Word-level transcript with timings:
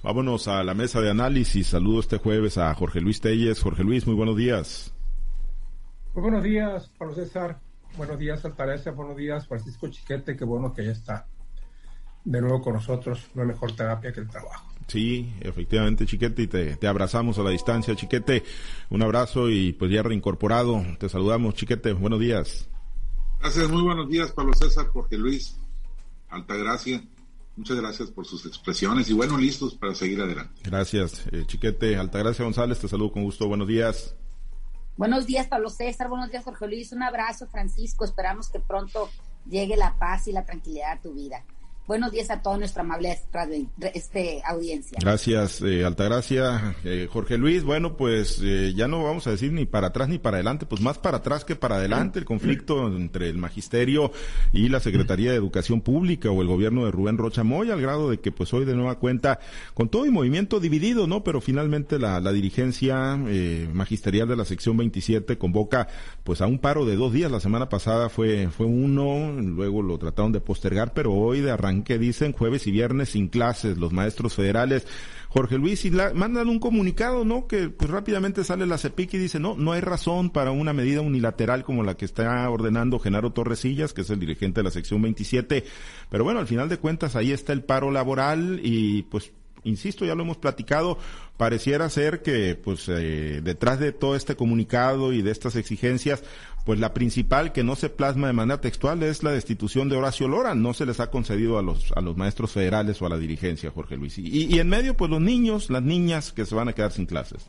Vámonos 0.00 0.46
a 0.46 0.62
la 0.62 0.74
mesa 0.74 1.00
de 1.00 1.10
análisis. 1.10 1.66
Saludo 1.66 1.98
este 1.98 2.18
jueves 2.18 2.56
a 2.56 2.72
Jorge 2.72 3.00
Luis 3.00 3.20
Telles. 3.20 3.60
Jorge 3.60 3.82
Luis, 3.82 4.06
muy 4.06 4.14
buenos 4.14 4.36
días. 4.36 4.94
Muy 6.14 6.22
buenos 6.22 6.44
días, 6.44 6.88
Pablo 6.96 7.16
César. 7.16 7.58
Buenos 7.96 8.16
días, 8.16 8.44
Altagracia. 8.44 8.92
Buenos 8.92 9.16
días, 9.16 9.48
Francisco 9.48 9.88
Chiquete. 9.88 10.36
Qué 10.36 10.44
bueno 10.44 10.72
que 10.72 10.84
ya 10.84 10.92
está 10.92 11.26
de 12.24 12.40
nuevo 12.40 12.62
con 12.62 12.74
nosotros. 12.74 13.26
No 13.34 13.42
hay 13.42 13.48
mejor 13.48 13.72
terapia 13.74 14.12
que 14.12 14.20
el 14.20 14.28
trabajo. 14.28 14.72
Sí, 14.86 15.34
efectivamente, 15.40 16.06
Chiquete, 16.06 16.42
y 16.42 16.46
te, 16.46 16.76
te, 16.76 16.86
abrazamos 16.86 17.36
a 17.40 17.42
la 17.42 17.50
distancia, 17.50 17.96
Chiquete. 17.96 18.44
Un 18.90 19.02
abrazo 19.02 19.50
y 19.50 19.72
pues 19.72 19.90
ya 19.90 20.04
reincorporado. 20.04 20.80
Te 21.00 21.08
saludamos, 21.08 21.54
Chiquete. 21.54 21.92
Buenos 21.92 22.20
días. 22.20 22.68
Gracias, 23.40 23.68
muy 23.68 23.82
buenos 23.82 24.08
días, 24.08 24.30
Pablo 24.30 24.54
César, 24.54 24.86
Jorge 24.86 25.18
Luis, 25.18 25.58
Altagracia. 26.28 27.02
Muchas 27.58 27.76
gracias 27.76 28.10
por 28.12 28.24
sus 28.24 28.46
expresiones 28.46 29.10
y 29.10 29.14
bueno, 29.14 29.36
listos 29.36 29.74
para 29.74 29.92
seguir 29.92 30.20
adelante. 30.20 30.62
Gracias, 30.62 31.26
eh, 31.32 31.42
Chiquete. 31.44 31.96
Altagracia 31.96 32.44
González, 32.44 32.78
te 32.78 32.86
saludo 32.86 33.10
con 33.10 33.24
gusto. 33.24 33.48
Buenos 33.48 33.66
días. 33.66 34.14
Buenos 34.96 35.26
días, 35.26 35.48
Pablo 35.48 35.68
César. 35.68 36.08
Buenos 36.08 36.30
días, 36.30 36.44
Jorge 36.44 36.68
Luis. 36.68 36.92
Un 36.92 37.02
abrazo, 37.02 37.48
Francisco. 37.48 38.04
Esperamos 38.04 38.48
que 38.48 38.60
pronto 38.60 39.10
llegue 39.44 39.76
la 39.76 39.98
paz 39.98 40.28
y 40.28 40.32
la 40.32 40.46
tranquilidad 40.46 40.92
a 40.92 41.00
tu 41.00 41.14
vida. 41.14 41.44
Buenos 41.88 42.12
días 42.12 42.28
a 42.28 42.42
toda 42.42 42.58
nuestra 42.58 42.82
amable 42.82 43.18
este, 43.94 44.42
audiencia. 44.44 44.98
Gracias, 45.00 45.62
eh, 45.62 45.86
Altagracia. 45.86 46.76
Eh, 46.84 47.08
Jorge 47.10 47.38
Luis, 47.38 47.64
bueno, 47.64 47.96
pues 47.96 48.42
eh, 48.44 48.74
ya 48.76 48.88
no 48.88 49.02
vamos 49.02 49.26
a 49.26 49.30
decir 49.30 49.52
ni 49.52 49.64
para 49.64 49.86
atrás 49.86 50.10
ni 50.10 50.18
para 50.18 50.36
adelante, 50.36 50.66
pues 50.66 50.82
más 50.82 50.98
para 50.98 51.16
atrás 51.16 51.46
que 51.46 51.56
para 51.56 51.76
adelante 51.76 52.18
el 52.18 52.26
conflicto 52.26 52.88
entre 52.88 53.30
el 53.30 53.38
magisterio 53.38 54.12
y 54.52 54.68
la 54.68 54.80
Secretaría 54.80 55.30
de 55.30 55.38
Educación 55.38 55.80
Pública 55.80 56.30
o 56.30 56.42
el 56.42 56.48
gobierno 56.48 56.84
de 56.84 56.90
Rubén 56.90 57.16
Rocha 57.16 57.42
Moya, 57.42 57.72
al 57.72 57.80
grado 57.80 58.10
de 58.10 58.20
que 58.20 58.32
pues 58.32 58.52
hoy 58.52 58.66
de 58.66 58.74
nueva 58.74 58.98
cuenta, 58.98 59.40
con 59.72 59.88
todo 59.88 60.04
y 60.04 60.10
movimiento 60.10 60.60
dividido, 60.60 61.06
¿no? 61.06 61.24
Pero 61.24 61.40
finalmente 61.40 61.98
la, 61.98 62.20
la 62.20 62.32
dirigencia 62.32 63.18
eh, 63.28 63.66
magisterial 63.72 64.28
de 64.28 64.36
la 64.36 64.44
sección 64.44 64.76
27 64.76 65.38
convoca 65.38 65.88
pues 66.22 66.42
a 66.42 66.48
un 66.48 66.58
paro 66.58 66.84
de 66.84 66.96
dos 66.96 67.14
días. 67.14 67.32
La 67.32 67.40
semana 67.40 67.70
pasada 67.70 68.10
fue, 68.10 68.48
fue 68.48 68.66
uno, 68.66 69.32
luego 69.40 69.80
lo 69.80 69.96
trataron 69.96 70.32
de 70.32 70.42
postergar, 70.42 70.92
pero 70.92 71.14
hoy 71.14 71.40
de 71.40 71.50
que 71.82 71.98
dicen 71.98 72.32
jueves 72.32 72.66
y 72.66 72.70
viernes 72.70 73.10
sin 73.10 73.28
clases 73.28 73.78
los 73.78 73.92
maestros 73.92 74.34
federales. 74.34 74.86
Jorge 75.28 75.58
Luis, 75.58 75.84
y 75.84 75.90
mandan 75.90 76.48
un 76.48 76.58
comunicado, 76.58 77.24
¿no? 77.24 77.46
Que 77.46 77.68
pues 77.68 77.90
rápidamente 77.90 78.44
sale 78.44 78.64
la 78.64 78.78
CEPIC 78.78 79.14
y 79.14 79.18
dice, 79.18 79.38
no, 79.38 79.56
no 79.56 79.72
hay 79.72 79.82
razón 79.82 80.30
para 80.30 80.52
una 80.52 80.72
medida 80.72 81.02
unilateral 81.02 81.64
como 81.64 81.82
la 81.82 81.98
que 81.98 82.06
está 82.06 82.48
ordenando 82.48 82.98
Genaro 82.98 83.32
Torresillas, 83.32 83.92
que 83.92 84.00
es 84.00 84.10
el 84.10 84.20
dirigente 84.20 84.60
de 84.60 84.64
la 84.64 84.70
sección 84.70 85.02
27. 85.02 85.64
Pero 86.08 86.24
bueno, 86.24 86.40
al 86.40 86.46
final 86.46 86.70
de 86.70 86.78
cuentas 86.78 87.14
ahí 87.14 87.32
está 87.32 87.52
el 87.52 87.62
paro 87.62 87.90
laboral 87.90 88.60
y 88.62 89.02
pues 89.02 89.32
insisto, 89.64 90.04
ya 90.04 90.14
lo 90.14 90.22
hemos 90.22 90.36
platicado, 90.36 90.98
pareciera 91.36 91.88
ser 91.90 92.22
que 92.22 92.54
pues 92.54 92.88
eh, 92.88 93.40
detrás 93.42 93.80
de 93.80 93.92
todo 93.92 94.16
este 94.16 94.36
comunicado 94.36 95.12
y 95.12 95.22
de 95.22 95.30
estas 95.30 95.56
exigencias, 95.56 96.22
pues 96.64 96.78
la 96.78 96.92
principal 96.92 97.52
que 97.52 97.64
no 97.64 97.76
se 97.76 97.88
plasma 97.90 98.26
de 98.26 98.32
manera 98.32 98.60
textual 98.60 99.02
es 99.02 99.22
la 99.22 99.30
destitución 99.30 99.88
de 99.88 99.96
Horacio 99.96 100.28
Lora, 100.28 100.54
no 100.54 100.74
se 100.74 100.86
les 100.86 101.00
ha 101.00 101.10
concedido 101.10 101.58
a 101.58 101.62
los 101.62 101.92
a 101.92 102.00
los 102.00 102.16
maestros 102.16 102.52
federales 102.52 103.00
o 103.00 103.06
a 103.06 103.08
la 103.08 103.18
dirigencia, 103.18 103.70
Jorge 103.70 103.96
Luis. 103.96 104.18
Y, 104.18 104.54
y 104.54 104.58
en 104.58 104.68
medio 104.68 104.96
pues 104.96 105.10
los 105.10 105.20
niños, 105.20 105.70
las 105.70 105.82
niñas 105.82 106.32
que 106.32 106.44
se 106.44 106.54
van 106.54 106.68
a 106.68 106.72
quedar 106.72 106.92
sin 106.92 107.06
clases. 107.06 107.48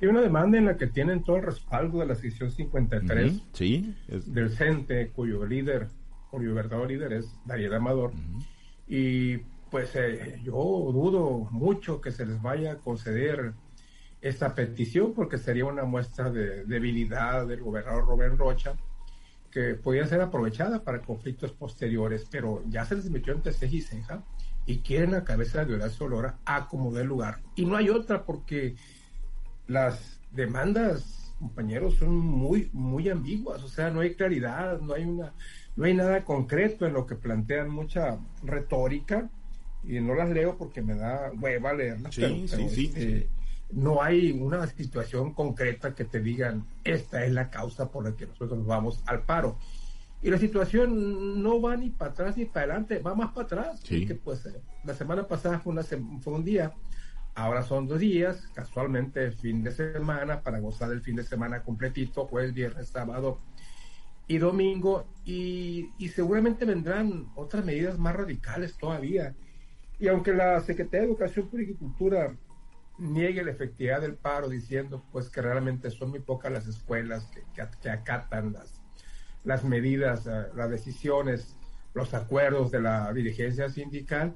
Hay 0.00 0.08
una 0.08 0.20
demanda 0.20 0.58
en 0.58 0.66
la 0.66 0.76
que 0.76 0.86
tienen 0.86 1.22
todo 1.22 1.36
el 1.36 1.42
respaldo 1.42 2.00
de 2.00 2.06
la 2.06 2.14
sección 2.14 2.50
53 2.50 3.42
sí, 3.52 3.94
del 4.08 4.50
CENTE, 4.50 5.08
cuyo 5.08 5.46
líder, 5.46 5.88
cuyo 6.30 6.54
verdadero 6.54 6.86
líder 6.86 7.12
es 7.14 7.34
Daniel 7.46 7.74
Amador. 7.74 8.12
Y 8.86 9.38
pues 9.76 9.94
eh, 9.94 10.40
yo 10.42 10.54
dudo 10.54 11.48
mucho 11.50 12.00
que 12.00 12.10
se 12.10 12.24
les 12.24 12.40
vaya 12.40 12.72
a 12.72 12.76
conceder 12.78 13.52
esta 14.22 14.54
petición 14.54 15.12
porque 15.12 15.36
sería 15.36 15.66
una 15.66 15.84
muestra 15.84 16.30
de 16.30 16.64
debilidad 16.64 17.46
del 17.46 17.60
gobernador 17.60 18.06
Rubén 18.06 18.38
Rocha 18.38 18.72
que 19.50 19.74
podría 19.74 20.06
ser 20.06 20.22
aprovechada 20.22 20.82
para 20.82 21.02
conflictos 21.02 21.52
posteriores, 21.52 22.26
pero 22.30 22.62
ya 22.70 22.86
se 22.86 22.94
les 22.94 23.10
metió 23.10 23.34
entre 23.34 23.52
ceja 23.52 23.76
y 23.76 23.82
ceja 23.82 24.24
y 24.64 24.78
quieren 24.78 25.12
la 25.12 25.24
cabeza 25.24 25.66
de 25.66 25.74
Horacio 25.74 26.08
Lora 26.08 26.38
a 26.46 26.68
como 26.68 26.90
lugar. 26.92 27.42
Y 27.54 27.66
no 27.66 27.76
hay 27.76 27.90
otra 27.90 28.24
porque 28.24 28.76
las 29.66 30.22
demandas, 30.30 31.34
compañeros, 31.38 31.96
son 31.96 32.16
muy, 32.16 32.70
muy 32.72 33.10
ambiguas, 33.10 33.62
o 33.62 33.68
sea, 33.68 33.90
no 33.90 34.00
hay 34.00 34.14
claridad, 34.14 34.80
no 34.80 34.94
hay 34.94 35.04
una, 35.04 35.34
no 35.76 35.84
hay 35.84 35.92
nada 35.92 36.24
concreto 36.24 36.86
en 36.86 36.94
lo 36.94 37.06
que 37.06 37.16
plantean 37.16 37.68
mucha 37.68 38.18
retórica 38.42 39.28
y 39.86 40.00
no 40.00 40.14
las 40.14 40.28
leo 40.30 40.56
porque 40.56 40.82
me 40.82 40.94
da 40.94 41.30
hueva 41.40 41.72
leerlas, 41.72 42.14
sí, 42.14 42.46
sí, 42.48 42.68
sí, 42.68 42.86
este, 42.86 43.28
no 43.70 44.02
hay 44.02 44.32
una 44.32 44.66
situación 44.66 45.32
concreta 45.32 45.94
que 45.94 46.04
te 46.04 46.20
digan 46.20 46.66
esta 46.84 47.24
es 47.24 47.32
la 47.32 47.50
causa 47.50 47.90
por 47.90 48.04
la 48.04 48.16
que 48.16 48.26
nosotros 48.26 48.58
nos 48.58 48.66
vamos 48.66 49.02
al 49.06 49.22
paro. 49.22 49.58
Y 50.22 50.30
la 50.30 50.38
situación 50.38 51.42
no 51.42 51.60
va 51.60 51.76
ni 51.76 51.90
para 51.90 52.10
atrás 52.10 52.36
ni 52.36 52.46
para 52.46 52.64
adelante, 52.64 52.98
va 52.98 53.14
más 53.14 53.32
para 53.32 53.46
atrás. 53.46 53.80
Porque 53.80 54.14
pues 54.14 54.46
eh, 54.46 54.60
la 54.84 54.94
semana 54.94 55.26
pasada 55.26 55.58
fue, 55.60 55.72
una 55.72 55.82
fue 55.82 56.32
un 56.32 56.44
día, 56.44 56.72
ahora 57.34 57.62
son 57.62 57.86
dos 57.86 58.00
días, 58.00 58.48
casualmente 58.54 59.30
fin 59.32 59.62
de 59.62 59.72
semana, 59.72 60.40
para 60.40 60.58
gozar 60.58 60.88
del 60.88 61.02
fin 61.02 61.16
de 61.16 61.22
semana 61.22 61.62
completito, 61.62 62.26
jueves, 62.26 62.54
viernes, 62.54 62.88
sábado 62.88 63.38
y 64.26 64.38
domingo, 64.38 65.06
y, 65.24 65.90
y 65.98 66.08
seguramente 66.08 66.64
vendrán 66.64 67.28
otras 67.36 67.64
medidas 67.64 67.96
más 67.96 68.16
radicales 68.16 68.76
todavía 68.76 69.34
y 69.98 70.08
aunque 70.08 70.32
la 70.32 70.60
Secretaría 70.60 71.00
de 71.00 71.12
Educación 71.12 71.48
Pública 71.48 71.72
y 71.72 71.76
Cultura 71.76 72.36
niegue 72.98 73.44
la 73.44 73.50
efectividad 73.50 74.00
del 74.00 74.14
paro 74.14 74.48
diciendo 74.48 75.04
pues 75.12 75.28
que 75.28 75.42
realmente 75.42 75.90
son 75.90 76.10
muy 76.10 76.20
pocas 76.20 76.52
las 76.52 76.66
escuelas 76.66 77.30
que, 77.54 77.90
acatan 77.90 78.52
las, 78.52 78.80
las 79.44 79.64
medidas, 79.64 80.26
eh, 80.26 80.46
las 80.54 80.70
decisiones, 80.70 81.56
los 81.94 82.14
acuerdos 82.14 82.70
de 82.70 82.80
la 82.80 83.12
dirigencia 83.12 83.68
sindical, 83.68 84.34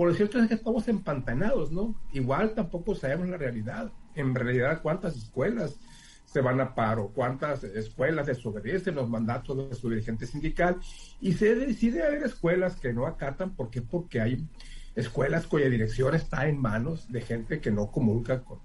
por 0.00 0.08
lo 0.08 0.14
cierto 0.14 0.38
es 0.38 0.48
que 0.48 0.54
estamos 0.54 0.88
empantanados, 0.88 1.72
¿no? 1.72 1.94
Igual 2.12 2.54
tampoco 2.54 2.94
sabemos 2.94 3.28
la 3.28 3.36
realidad. 3.36 3.92
En 4.14 4.34
realidad, 4.34 4.80
cuántas 4.80 5.14
escuelas 5.14 5.78
se 6.24 6.40
van 6.40 6.58
a 6.58 6.74
paro, 6.74 7.10
cuántas 7.14 7.64
escuelas 7.64 8.26
desobedecen 8.26 8.94
los 8.94 9.10
mandatos 9.10 9.68
de 9.68 9.74
su 9.74 9.90
dirigente 9.90 10.26
sindical 10.26 10.78
y 11.20 11.34
se 11.34 11.54
decide 11.54 12.02
haber 12.02 12.22
escuelas 12.22 12.76
que 12.76 12.94
no 12.94 13.06
acatan, 13.06 13.54
¿por 13.54 13.68
qué? 13.68 13.82
Porque 13.82 14.22
hay 14.22 14.48
escuelas 14.94 15.46
cuya 15.46 15.68
dirección 15.68 16.14
está 16.14 16.48
en 16.48 16.60
manos 16.60 17.10
de 17.10 17.20
gente 17.20 17.60
que 17.60 17.70
no 17.70 17.90
comunica 17.90 18.42
con, 18.42 18.58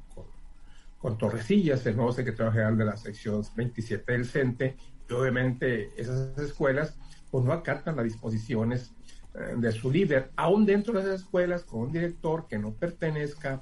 con, 1.00 1.18
Torrecillas, 1.19 1.86
el 1.86 1.97
nuevo 1.97 2.12
secretario 2.13 2.52
general 2.52 2.78
de 2.80 2.86
la 2.86 2.97
sección 2.97 3.44
27 3.56 4.12
del 4.12 4.25
CENTE, 4.25 4.75
y 5.08 5.13
obviamente 5.13 5.91
esas 5.97 6.36
escuelas 6.40 6.97
pues 7.30 7.46
no 7.46 7.53
acatan 7.53 7.96
las 7.96 8.06
disposiciones 8.06 8.91
eh, 9.36 9.53
de 9.56 9.72
su 9.72 9.91
líder, 9.91 10.31
aún 10.36 10.66
dentro 10.66 10.94
de 10.94 11.02
esas 11.02 11.22
escuelas 11.22 11.63
con 11.63 11.81
un 11.81 11.91
director 11.91 12.47
que 12.47 12.57
no 12.57 12.74
pertenezca 12.74 13.62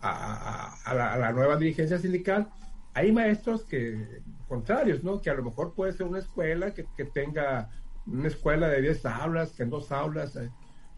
a, 0.00 0.74
a, 0.84 0.94
la, 0.94 1.32
nueva 1.32 1.56
dirigencia 1.56 1.98
sindical, 1.98 2.50
hay 2.92 3.12
maestros 3.12 3.62
que, 3.62 4.20
contrarios, 4.48 5.04
¿no? 5.04 5.20
Que 5.20 5.30
a 5.30 5.34
lo 5.34 5.44
mejor 5.44 5.74
puede 5.74 5.92
ser 5.92 6.06
una 6.06 6.18
escuela 6.18 6.74
que, 6.74 6.86
que 6.96 7.04
tenga 7.04 7.70
una 8.06 8.28
escuela 8.28 8.68
de 8.68 8.82
10 8.82 9.06
aulas, 9.06 9.52
que 9.52 9.62
en 9.62 9.70
dos 9.70 9.92
aulas 9.92 10.36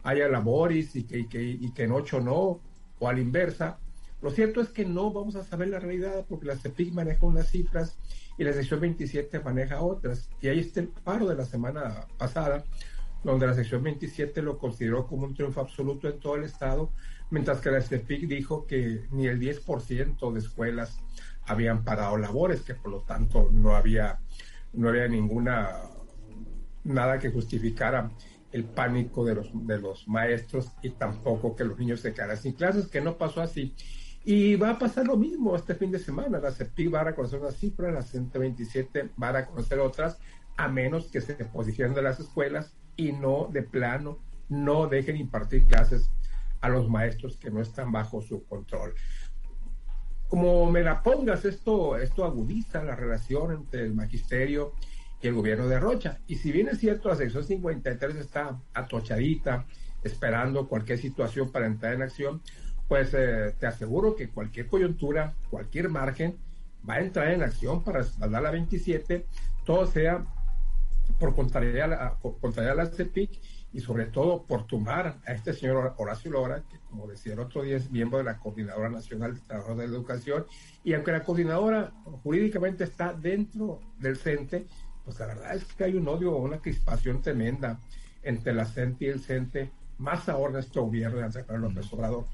haya 0.06 0.28
labores 0.28 0.94
y 0.94 1.02
que, 1.02 1.18
y 1.18 1.26
que, 1.26 1.42
y 1.42 1.72
que 1.72 1.82
en 1.82 1.92
ocho 1.92 2.20
no, 2.20 2.60
o 2.98 3.08
a 3.08 3.12
la 3.12 3.20
inversa. 3.20 3.78
Lo 4.22 4.30
cierto 4.30 4.60
es 4.60 4.68
que 4.68 4.84
no 4.84 5.12
vamos 5.12 5.34
a 5.34 5.42
saber 5.42 5.68
la 5.68 5.80
realidad 5.80 6.24
porque 6.28 6.46
la 6.46 6.56
CEPIC 6.56 6.94
maneja 6.94 7.26
unas 7.26 7.48
cifras 7.48 7.98
y 8.38 8.44
la 8.44 8.52
sección 8.52 8.80
27 8.80 9.40
maneja 9.40 9.80
otras. 9.82 10.30
Y 10.40 10.48
ahí 10.48 10.60
está 10.60 10.80
el 10.80 10.88
paro 10.88 11.26
de 11.26 11.34
la 11.34 11.44
semana 11.44 12.06
pasada, 12.18 12.64
donde 13.24 13.48
la 13.48 13.54
sección 13.54 13.82
27 13.82 14.42
lo 14.42 14.58
consideró 14.58 15.06
como 15.06 15.26
un 15.26 15.34
triunfo 15.34 15.60
absoluto 15.60 16.08
en 16.08 16.20
todo 16.20 16.36
el 16.36 16.44
estado, 16.44 16.92
mientras 17.30 17.60
que 17.60 17.72
la 17.72 17.82
CEPIC 17.82 18.28
dijo 18.28 18.64
que 18.66 19.06
ni 19.10 19.26
el 19.26 19.40
10% 19.40 20.32
de 20.32 20.38
escuelas 20.38 21.00
habían 21.46 21.82
parado 21.82 22.16
labores, 22.16 22.62
que 22.62 22.74
por 22.74 22.92
lo 22.92 23.00
tanto 23.00 23.48
no 23.50 23.74
había, 23.74 24.20
no 24.72 24.88
había 24.88 25.08
ninguna, 25.08 25.80
nada 26.84 27.18
que 27.18 27.30
justificara 27.30 28.12
el 28.52 28.64
pánico 28.64 29.24
de 29.24 29.34
los, 29.34 29.50
de 29.66 29.78
los 29.78 30.08
maestros 30.08 30.72
y 30.82 30.90
tampoco 30.90 31.54
que 31.56 31.64
los 31.64 31.78
niños 31.78 32.00
se 32.00 32.12
quedaran 32.12 32.36
sin 32.36 32.52
clases, 32.52 32.88
que 32.88 33.00
no 33.00 33.16
pasó 33.16 33.40
así. 33.40 33.74
Y 34.24 34.56
va 34.56 34.70
a 34.70 34.78
pasar 34.78 35.06
lo 35.06 35.16
mismo 35.16 35.54
este 35.54 35.74
fin 35.74 35.90
de 35.90 35.98
semana. 35.98 36.40
La 36.40 36.50
CEPIC 36.50 36.92
va 36.92 37.00
a 37.02 37.04
reconocer 37.04 37.40
una 37.40 37.52
cifra, 37.52 37.92
la 37.92 38.02
127 38.02 39.10
va 39.22 39.28
a 39.28 39.32
reconocer 39.32 39.78
otras, 39.78 40.18
a 40.56 40.68
menos 40.68 41.06
que 41.06 41.20
se 41.20 41.34
posicionen 41.34 41.94
de 41.94 42.02
las 42.02 42.18
escuelas 42.18 42.74
y 42.96 43.12
no 43.12 43.48
de 43.52 43.62
plano, 43.62 44.18
no 44.48 44.86
dejen 44.86 45.16
impartir 45.16 45.64
clases 45.64 46.10
a 46.60 46.68
los 46.68 46.88
maestros 46.88 47.36
que 47.36 47.50
no 47.50 47.60
están 47.60 47.92
bajo 47.92 48.22
su 48.22 48.44
control. 48.46 48.94
Como 50.28 50.70
me 50.70 50.82
la 50.82 51.02
pongas, 51.02 51.44
esto, 51.44 51.96
esto 51.96 52.24
agudiza 52.24 52.82
la 52.82 52.96
relación 52.96 53.52
entre 53.52 53.82
el 53.82 53.94
magisterio 53.94 54.72
y 54.72 54.95
el 55.26 55.34
gobierno 55.34 55.68
de 55.68 55.78
Rocha. 55.78 56.18
Y 56.26 56.36
si 56.36 56.52
bien 56.52 56.68
es 56.68 56.78
cierto, 56.78 57.08
la 57.08 57.16
sección 57.16 57.44
53 57.44 58.16
está 58.16 58.60
atochadita, 58.74 59.66
esperando 60.02 60.68
cualquier 60.68 60.98
situación 60.98 61.50
para 61.50 61.66
entrar 61.66 61.94
en 61.94 62.02
acción, 62.02 62.42
pues 62.88 63.12
eh, 63.14 63.54
te 63.58 63.66
aseguro 63.66 64.14
que 64.14 64.28
cualquier 64.28 64.66
coyuntura, 64.66 65.34
cualquier 65.50 65.88
margen, 65.88 66.36
va 66.88 66.94
a 66.94 67.00
entrar 67.00 67.32
en 67.32 67.42
acción 67.42 67.82
para 67.82 67.98
respaldar 67.98 68.42
la 68.42 68.50
27, 68.50 69.26
todo 69.64 69.86
sea 69.86 70.24
por 71.18 71.34
contrariar 71.34 71.92
a, 71.92 72.18
contrariar 72.40 72.76
la 72.76 72.86
CEPIC 72.86 73.40
y 73.72 73.80
sobre 73.80 74.06
todo 74.06 74.44
por 74.44 74.66
tumbar 74.66 75.18
a 75.26 75.32
este 75.32 75.52
señor 75.52 75.94
Horacio 75.98 76.30
Lora, 76.30 76.62
que 76.68 76.78
como 76.88 77.06
decía 77.06 77.34
el 77.34 77.40
otro 77.40 77.62
día 77.62 77.76
es 77.76 77.90
miembro 77.90 78.18
de 78.18 78.24
la 78.24 78.38
Coordinadora 78.38 78.88
Nacional 78.88 79.34
de 79.34 79.40
Trabajadores 79.40 79.78
de 79.78 79.88
la 79.88 79.98
Educación, 79.98 80.46
y 80.84 80.94
aunque 80.94 81.12
la 81.12 81.22
coordinadora 81.22 81.92
jurídicamente 82.22 82.84
está 82.84 83.12
dentro 83.12 83.80
del 83.98 84.16
CENTE, 84.16 84.66
pues 85.06 85.20
la 85.20 85.26
verdad 85.26 85.54
es 85.54 85.64
que 85.64 85.84
hay 85.84 85.94
un 85.94 86.08
odio 86.08 86.36
una 86.36 86.58
crispación 86.58 87.22
tremenda 87.22 87.78
entre 88.24 88.52
la 88.52 88.64
CENTE 88.64 89.04
y 89.04 89.08
el 89.08 89.20
CENTE, 89.20 89.70
más 89.98 90.28
ahora 90.28 90.54
en 90.54 90.58
este 90.58 90.80
gobierno 90.80 91.18
de 91.18 91.24
Andrés 91.24 91.46
Manuel 91.48 91.72
López 91.72 91.92
Obrador. 91.92 92.24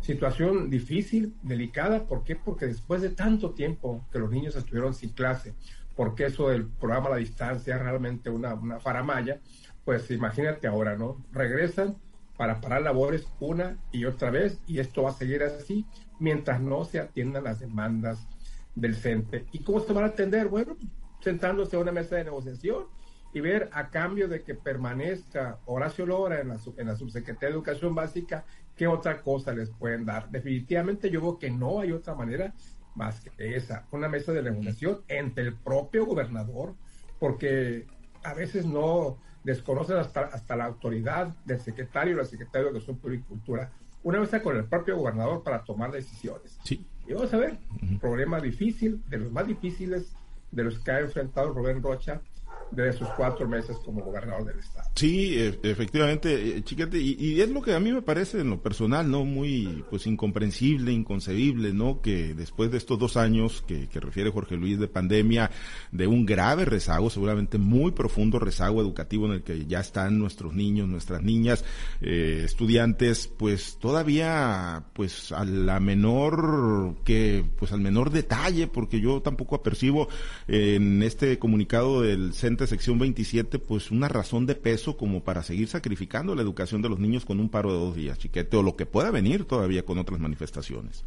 Situación 0.00 0.68
difícil, 0.68 1.36
delicada, 1.42 2.04
¿por 2.04 2.24
qué? 2.24 2.34
Porque 2.34 2.66
después 2.66 3.00
de 3.00 3.10
tanto 3.10 3.52
tiempo 3.52 4.04
que 4.10 4.18
los 4.18 4.28
niños 4.28 4.56
estuvieron 4.56 4.92
sin 4.92 5.10
clase, 5.10 5.54
porque 5.94 6.26
eso 6.26 6.48
del 6.48 6.66
programa 6.66 7.06
a 7.06 7.10
la 7.10 7.16
distancia 7.18 7.76
es 7.76 7.80
realmente 7.80 8.28
una, 8.28 8.54
una 8.54 8.80
faramaya, 8.80 9.40
pues 9.84 10.10
imagínate 10.10 10.66
ahora, 10.66 10.96
¿no? 10.96 11.24
Regresan 11.30 11.96
para 12.36 12.60
parar 12.60 12.82
labores 12.82 13.24
una 13.38 13.78
y 13.92 14.04
otra 14.04 14.30
vez 14.30 14.60
y 14.66 14.80
esto 14.80 15.04
va 15.04 15.10
a 15.10 15.14
seguir 15.14 15.44
así 15.44 15.86
mientras 16.18 16.60
no 16.60 16.84
se 16.84 16.98
atiendan 16.98 17.44
las 17.44 17.60
demandas 17.60 18.26
del 18.74 18.96
CENTE. 18.96 19.46
¿Y 19.52 19.60
cómo 19.60 19.78
se 19.78 19.92
van 19.92 20.04
a 20.04 20.08
atender? 20.08 20.48
Bueno, 20.48 20.76
sentándose 21.20 21.76
a 21.76 21.80
una 21.80 21.92
mesa 21.92 22.16
de 22.16 22.24
negociación 22.24 22.84
y 23.32 23.40
ver 23.40 23.68
a 23.72 23.90
cambio 23.90 24.28
de 24.28 24.42
que 24.42 24.54
permanezca 24.54 25.58
Horacio 25.66 26.06
Lora 26.06 26.40
en 26.40 26.48
la, 26.48 26.58
en 26.76 26.86
la 26.86 26.96
subsecretaría 26.96 27.48
de 27.48 27.54
Educación 27.54 27.94
Básica, 27.94 28.44
qué 28.76 28.86
otra 28.86 29.20
cosa 29.20 29.52
les 29.52 29.70
pueden 29.70 30.04
dar. 30.04 30.30
Definitivamente 30.30 31.10
yo 31.10 31.20
veo 31.20 31.38
que 31.38 31.50
no 31.50 31.80
hay 31.80 31.92
otra 31.92 32.14
manera 32.14 32.54
más 32.94 33.20
que 33.20 33.56
esa, 33.56 33.86
una 33.92 34.08
mesa 34.08 34.32
de 34.32 34.42
negociación 34.42 35.02
entre 35.08 35.44
el 35.44 35.54
propio 35.54 36.06
gobernador, 36.06 36.74
porque 37.18 37.86
a 38.22 38.34
veces 38.34 38.64
no 38.64 39.18
desconocen 39.44 39.98
hasta, 39.98 40.22
hasta 40.22 40.56
la 40.56 40.64
autoridad 40.64 41.28
del 41.44 41.60
secretario 41.60 42.14
o 42.14 42.18
la 42.18 42.24
secretaria 42.24 42.64
de 42.64 42.70
Educación 42.70 42.96
Pública 42.98 43.24
y 43.26 43.28
Cultura, 43.28 43.72
una 44.02 44.20
mesa 44.20 44.42
con 44.42 44.56
el 44.56 44.64
propio 44.64 44.96
gobernador 44.96 45.42
para 45.42 45.62
tomar 45.62 45.92
decisiones. 45.92 46.58
Sí. 46.64 46.84
Y 47.06 47.12
vamos 47.12 47.32
a 47.32 47.36
ver, 47.36 47.58
un 47.82 47.98
problema 47.98 48.40
difícil, 48.40 49.02
de 49.08 49.18
los 49.18 49.30
más 49.30 49.46
difíciles 49.46 50.16
de 50.56 50.64
los 50.64 50.78
que 50.78 50.90
ha 50.90 51.00
enfrentado 51.00 51.52
Rubén 51.52 51.82
Rocha 51.82 52.22
de 52.70 52.92
sus 52.92 53.08
cuatro 53.10 53.46
meses 53.48 53.76
como 53.84 54.02
gobernador 54.02 54.44
del 54.44 54.58
estado. 54.58 54.88
Sí, 54.94 55.38
e, 55.38 55.58
efectivamente, 55.62 56.58
eh, 56.58 56.62
chiquete, 56.64 56.98
y, 56.98 57.40
es 57.40 57.48
lo 57.50 57.62
que 57.62 57.74
a 57.74 57.80
mí 57.80 57.92
me 57.92 58.02
parece 58.02 58.40
en 58.40 58.50
lo 58.50 58.60
personal, 58.60 59.10
¿no? 59.10 59.24
Muy, 59.24 59.84
pues, 59.90 60.06
incomprensible, 60.06 60.92
inconcebible, 60.92 61.72
¿no? 61.72 62.00
Que 62.00 62.34
después 62.34 62.70
de 62.70 62.78
estos 62.78 62.98
dos 62.98 63.16
años 63.16 63.62
que, 63.66 63.88
que 63.88 64.00
refiere 64.00 64.30
Jorge 64.30 64.56
Luis 64.56 64.78
de 64.78 64.88
pandemia, 64.88 65.50
de 65.92 66.06
un 66.06 66.26
grave 66.26 66.64
rezago, 66.64 67.10
seguramente 67.10 67.58
muy 67.58 67.92
profundo 67.92 68.38
rezago 68.38 68.80
educativo 68.80 69.26
en 69.26 69.32
el 69.32 69.42
que 69.42 69.66
ya 69.66 69.80
están 69.80 70.18
nuestros 70.18 70.54
niños, 70.54 70.88
nuestras 70.88 71.22
niñas, 71.22 71.64
eh, 72.00 72.42
estudiantes, 72.44 73.28
pues 73.28 73.78
todavía, 73.78 74.84
pues, 74.92 75.32
a 75.32 75.44
menor, 75.80 76.96
que, 77.04 77.44
pues, 77.58 77.72
al 77.72 77.80
menor 77.80 78.10
detalle, 78.10 78.66
porque 78.66 79.00
yo 79.00 79.22
tampoco 79.22 79.56
apercibo 79.56 80.08
en 80.48 81.02
este 81.02 81.38
comunicado 81.38 82.02
del 82.02 82.32
centro 82.32 82.55
sección 82.64 82.98
27, 82.98 83.58
pues 83.58 83.90
una 83.90 84.08
razón 84.08 84.46
de 84.46 84.54
peso 84.54 84.96
como 84.96 85.24
para 85.24 85.42
seguir 85.42 85.66
sacrificando 85.66 86.36
la 86.36 86.42
educación 86.42 86.80
de 86.80 86.88
los 86.88 87.00
niños 87.00 87.24
con 87.24 87.40
un 87.40 87.48
paro 87.48 87.72
de 87.72 87.78
dos 87.80 87.96
días, 87.96 88.18
chiquete, 88.18 88.56
o 88.56 88.62
lo 88.62 88.76
que 88.76 88.86
pueda 88.86 89.10
venir 89.10 89.44
todavía 89.44 89.84
con 89.84 89.98
otras 89.98 90.20
manifestaciones. 90.20 91.04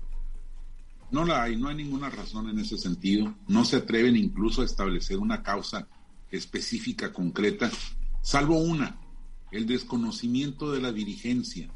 No 1.12 1.24
la 1.24 1.44
hay, 1.44 1.56
no 1.56 1.70
hay 1.70 1.76
ninguna 1.76 2.10
razón 2.10 2.50
en 2.50 2.60
ese 2.60 2.78
sentido. 2.78 3.34
No 3.48 3.64
se 3.64 3.78
atreven 3.78 4.16
incluso 4.16 4.62
a 4.62 4.66
establecer 4.66 5.18
una 5.18 5.42
causa 5.42 5.88
específica, 6.30 7.14
concreta, 7.14 7.72
salvo 8.22 8.60
una, 8.60 9.00
el 9.52 9.66
desconocimiento 9.66 10.72
de 10.72 10.82
la 10.82 10.92
dirigencia. 10.92 11.70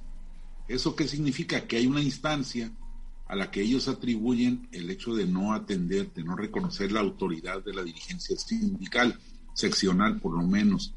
¿Eso 0.67 0.95
qué 0.95 1.07
significa? 1.07 1.65
Que 1.67 1.77
hay 1.77 1.87
una 1.87 2.01
instancia 2.01 2.71
a 3.27 3.35
la 3.35 3.49
que 3.49 3.61
ellos 3.61 3.87
atribuyen 3.87 4.67
el 4.71 4.89
hecho 4.89 5.15
de 5.15 5.25
no 5.25 5.53
atender, 5.53 6.13
de 6.13 6.23
no 6.23 6.35
reconocer 6.35 6.91
la 6.91 6.99
autoridad 6.99 7.63
de 7.63 7.73
la 7.73 7.83
dirigencia 7.83 8.37
sindical 8.37 9.19
seccional 9.53 10.19
por 10.19 10.35
lo 10.35 10.43
menos. 10.43 10.93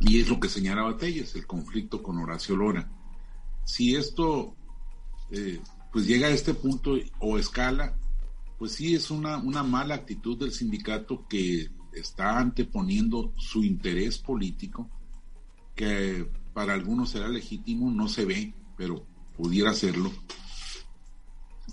Y 0.00 0.20
es 0.20 0.28
lo 0.28 0.40
que 0.40 0.48
señalaba 0.48 0.96
Telles, 0.96 1.34
el 1.36 1.46
conflicto 1.46 2.02
con 2.02 2.18
Horacio 2.18 2.56
Lora. 2.56 2.90
Si 3.64 3.94
esto 3.94 4.56
eh, 5.30 5.60
pues 5.92 6.06
llega 6.06 6.26
a 6.26 6.30
este 6.30 6.54
punto 6.54 6.96
o 7.20 7.38
escala, 7.38 7.96
pues 8.58 8.72
sí 8.72 8.94
es 8.94 9.10
una, 9.10 9.38
una 9.38 9.62
mala 9.62 9.94
actitud 9.94 10.38
del 10.38 10.52
sindicato 10.52 11.26
que 11.28 11.70
está 11.92 12.38
anteponiendo 12.38 13.32
su 13.36 13.62
interés 13.62 14.18
político, 14.18 14.90
que 15.74 16.28
para 16.52 16.72
algunos 16.72 17.10
será 17.10 17.28
legítimo, 17.28 17.90
no 17.90 18.08
se 18.08 18.24
ve, 18.24 18.54
pero 18.76 19.06
pudiera 19.36 19.72
serlo, 19.74 20.12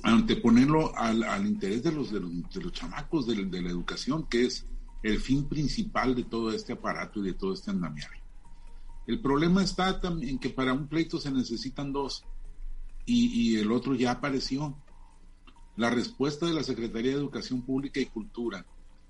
anteponerlo 0.03 0.95
al, 0.97 1.23
al 1.23 1.45
interés 1.47 1.83
de 1.83 1.91
los, 1.91 2.11
de 2.11 2.19
los, 2.19 2.31
de 2.53 2.61
los 2.61 2.71
chamacos 2.73 3.27
de, 3.27 3.45
de 3.45 3.61
la 3.61 3.69
educación, 3.69 4.25
que 4.27 4.45
es 4.45 4.65
el 5.03 5.19
fin 5.19 5.45
principal 5.47 6.15
de 6.15 6.23
todo 6.23 6.51
este 6.51 6.73
aparato 6.73 7.19
y 7.19 7.27
de 7.27 7.33
todo 7.33 7.53
este 7.53 7.71
andamiaje. 7.71 8.21
El 9.07 9.21
problema 9.21 9.63
está 9.63 9.99
en 10.03 10.37
que 10.37 10.49
para 10.49 10.73
un 10.73 10.87
pleito 10.87 11.19
se 11.19 11.31
necesitan 11.31 11.91
dos 11.91 12.23
y, 13.05 13.55
el 13.55 13.71
otro 13.71 13.95
ya 13.95 14.11
apareció. 14.11 14.75
La 15.77 15.89
respuesta 15.89 16.45
de 16.45 16.53
la 16.53 16.63
Secretaría 16.63 17.13
de 17.13 17.17
Educación 17.17 17.63
Pública 17.63 17.99
y 17.99 18.05
Cultura 18.05 18.65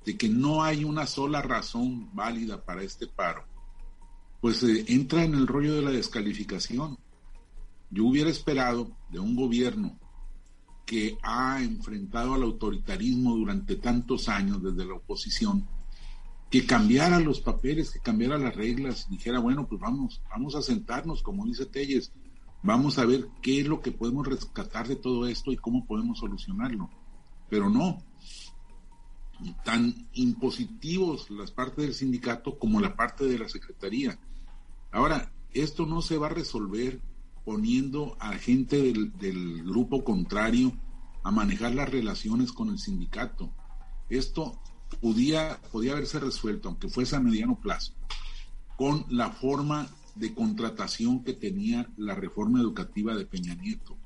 de 0.05 0.15
que 0.15 0.29
no 0.29 0.63
hay 0.63 0.85
una 0.85 1.05
sola 1.05 1.41
razón 1.41 2.15
válida 2.15 2.63
para 2.63 2.83
este 2.83 3.07
paro, 3.07 3.43
pues 4.39 4.63
eh, 4.63 4.85
entra 4.87 5.23
en 5.25 5.33
el 5.33 5.47
rollo 5.47 5.75
de 5.75 5.81
la 5.81 5.91
descalificación. 5.91 6.97
Yo 7.89 8.05
hubiera 8.05 8.29
esperado 8.29 8.91
de 9.09 9.19
un 9.19 9.35
gobierno 9.35 9.99
que 10.85 11.17
ha 11.21 11.61
enfrentado 11.61 12.35
al 12.35 12.43
autoritarismo 12.43 13.35
durante 13.35 13.75
tantos 13.75 14.29
años 14.29 14.63
desde 14.63 14.85
la 14.85 14.95
oposición, 14.95 15.67
que 16.49 16.65
cambiara 16.65 17.19
los 17.19 17.41
papeles, 17.41 17.91
que 17.91 17.99
cambiara 17.99 18.37
las 18.37 18.55
reglas, 18.55 19.07
dijera, 19.09 19.39
bueno, 19.39 19.67
pues 19.67 19.79
vamos, 19.79 20.21
vamos 20.29 20.55
a 20.55 20.61
sentarnos, 20.61 21.21
como 21.21 21.45
dice 21.45 21.65
Telles, 21.65 22.11
vamos 22.63 22.97
a 22.97 23.05
ver 23.05 23.27
qué 23.41 23.61
es 23.61 23.67
lo 23.67 23.81
que 23.81 23.91
podemos 23.91 24.27
rescatar 24.27 24.87
de 24.87 24.95
todo 24.95 25.27
esto 25.27 25.51
y 25.51 25.57
cómo 25.57 25.85
podemos 25.85 26.19
solucionarlo. 26.19 26.89
Pero 27.49 27.69
no, 27.69 28.03
tan 29.63 30.07
impositivos 30.13 31.29
las 31.29 31.51
partes 31.51 31.85
del 31.85 31.93
sindicato 31.93 32.57
como 32.57 32.79
la 32.79 32.95
parte 32.95 33.25
de 33.25 33.37
la 33.37 33.47
Secretaría. 33.47 34.19
Ahora, 34.91 35.31
esto 35.53 35.85
no 35.85 36.01
se 36.01 36.17
va 36.17 36.27
a 36.27 36.31
resolver 36.31 36.99
poniendo 37.45 38.17
a 38.19 38.33
gente 38.33 38.81
del, 38.81 39.17
del 39.17 39.63
grupo 39.63 40.03
contrario 40.03 40.73
a 41.23 41.31
manejar 41.31 41.75
las 41.75 41.89
relaciones 41.89 42.51
con 42.51 42.69
el 42.69 42.79
sindicato. 42.79 43.51
Esto 44.09 44.59
podía, 44.97 45.59
podía 45.71 45.93
haberse 45.93 46.19
resuelto, 46.19 46.69
aunque 46.69 46.89
fuese 46.89 47.15
a 47.15 47.19
mediano 47.19 47.59
plazo, 47.59 47.93
con 48.75 49.05
la 49.09 49.31
forma 49.31 49.87
de 50.15 50.33
contratación 50.33 51.23
que 51.23 51.33
tenía 51.33 51.89
la 51.97 52.15
reforma 52.15 52.59
educativa 52.59 53.15
de 53.15 53.25
Peña 53.25 53.55
Nieto. 53.55 53.97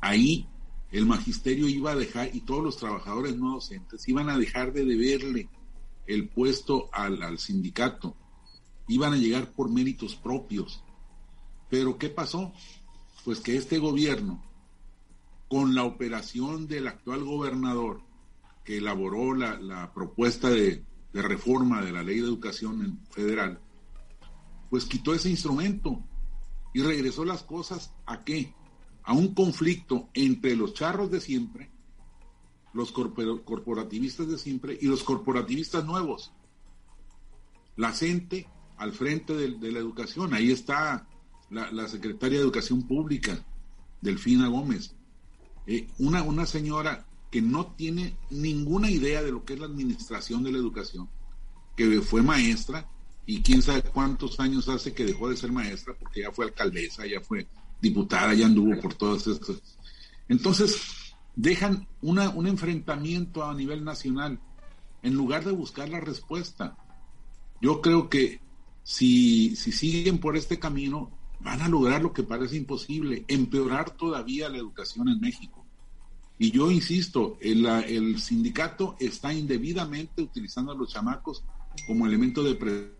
Ahí 0.00 0.46
el 0.90 1.06
magisterio 1.06 1.66
iba 1.68 1.92
a 1.92 1.96
dejar, 1.96 2.34
y 2.34 2.42
todos 2.42 2.62
los 2.62 2.76
trabajadores 2.76 3.36
no 3.36 3.54
docentes, 3.54 4.08
iban 4.08 4.28
a 4.28 4.38
dejar 4.38 4.72
de 4.72 4.84
deberle 4.84 5.48
el 6.06 6.28
puesto 6.28 6.88
al, 6.92 7.22
al 7.22 7.38
sindicato, 7.38 8.14
iban 8.86 9.14
a 9.14 9.16
llegar 9.16 9.50
por 9.50 9.70
méritos 9.70 10.14
propios. 10.14 10.84
Pero 11.70 11.98
¿qué 11.98 12.10
pasó? 12.10 12.52
Pues 13.24 13.40
que 13.40 13.56
este 13.56 13.78
gobierno, 13.78 14.44
con 15.48 15.74
la 15.74 15.84
operación 15.84 16.68
del 16.68 16.86
actual 16.86 17.24
gobernador, 17.24 18.02
que 18.64 18.78
elaboró 18.78 19.34
la, 19.34 19.92
propuesta 19.94 20.48
de, 20.50 20.82
reforma 21.12 21.82
de 21.82 21.92
la 21.92 22.02
ley 22.02 22.16
de 22.16 22.26
educación 22.26 23.00
federal, 23.10 23.60
pues 24.70 24.86
quitó 24.86 25.14
ese 25.14 25.30
instrumento 25.30 26.02
y 26.72 26.82
regresó 26.82 27.24
las 27.24 27.42
cosas 27.42 27.92
a 28.06 28.24
qué? 28.24 28.54
A 29.04 29.12
un 29.12 29.34
conflicto 29.34 30.08
entre 30.14 30.56
los 30.56 30.74
charros 30.74 31.10
de 31.10 31.20
siempre, 31.20 31.70
los 32.72 32.90
corporativistas 32.90 34.26
de 34.28 34.38
siempre 34.38 34.76
y 34.80 34.86
los 34.86 35.04
corporativistas 35.04 35.84
nuevos. 35.84 36.32
La 37.76 37.92
gente 37.92 38.48
al 38.76 38.92
frente 38.92 39.34
de, 39.34 39.72
la 39.72 39.78
educación, 39.78 40.34
ahí 40.34 40.50
está 40.50 41.06
la, 41.50 41.86
secretaria 41.86 42.38
de 42.38 42.44
Educación 42.44 42.82
Pública, 42.82 43.44
Delfina 44.00 44.48
Gómez, 44.48 44.96
eh, 45.66 45.86
una, 45.98 46.22
una 46.22 46.46
señora 46.46 47.06
que 47.34 47.42
no 47.42 47.66
tiene 47.66 48.14
ninguna 48.30 48.88
idea 48.88 49.20
de 49.20 49.32
lo 49.32 49.44
que 49.44 49.54
es 49.54 49.58
la 49.58 49.66
administración 49.66 50.44
de 50.44 50.52
la 50.52 50.58
educación, 50.58 51.08
que 51.74 52.00
fue 52.00 52.22
maestra 52.22 52.88
y 53.26 53.42
quién 53.42 53.60
sabe 53.60 53.82
cuántos 53.82 54.38
años 54.38 54.68
hace 54.68 54.94
que 54.94 55.04
dejó 55.04 55.28
de 55.28 55.36
ser 55.36 55.50
maestra 55.50 55.94
porque 55.98 56.20
ya 56.20 56.30
fue 56.30 56.44
alcaldesa, 56.44 57.04
ya 57.08 57.20
fue 57.20 57.48
diputada, 57.82 58.34
ya 58.34 58.46
anduvo 58.46 58.80
por 58.80 58.94
todas 58.94 59.26
estas. 59.26 59.56
Entonces, 60.28 60.80
dejan 61.34 61.88
una, 62.02 62.30
un 62.30 62.46
enfrentamiento 62.46 63.42
a 63.42 63.52
nivel 63.52 63.82
nacional 63.82 64.38
en 65.02 65.14
lugar 65.14 65.44
de 65.44 65.50
buscar 65.50 65.88
la 65.88 65.98
respuesta. 65.98 66.76
Yo 67.60 67.80
creo 67.80 68.08
que 68.08 68.40
si, 68.84 69.56
si 69.56 69.72
siguen 69.72 70.18
por 70.18 70.36
este 70.36 70.60
camino, 70.60 71.10
van 71.40 71.62
a 71.62 71.68
lograr 71.68 72.00
lo 72.00 72.12
que 72.12 72.22
parece 72.22 72.54
imposible, 72.54 73.24
empeorar 73.26 73.90
todavía 73.90 74.48
la 74.48 74.58
educación 74.58 75.08
en 75.08 75.18
México. 75.18 75.63
Y 76.38 76.50
yo 76.50 76.70
insisto, 76.70 77.38
el, 77.40 77.66
el 77.66 78.18
sindicato 78.20 78.96
está 78.98 79.32
indebidamente 79.32 80.22
utilizando 80.22 80.72
a 80.72 80.74
los 80.74 80.92
chamacos 80.92 81.44
como 81.86 82.06
elemento 82.06 82.42
de 82.42 82.92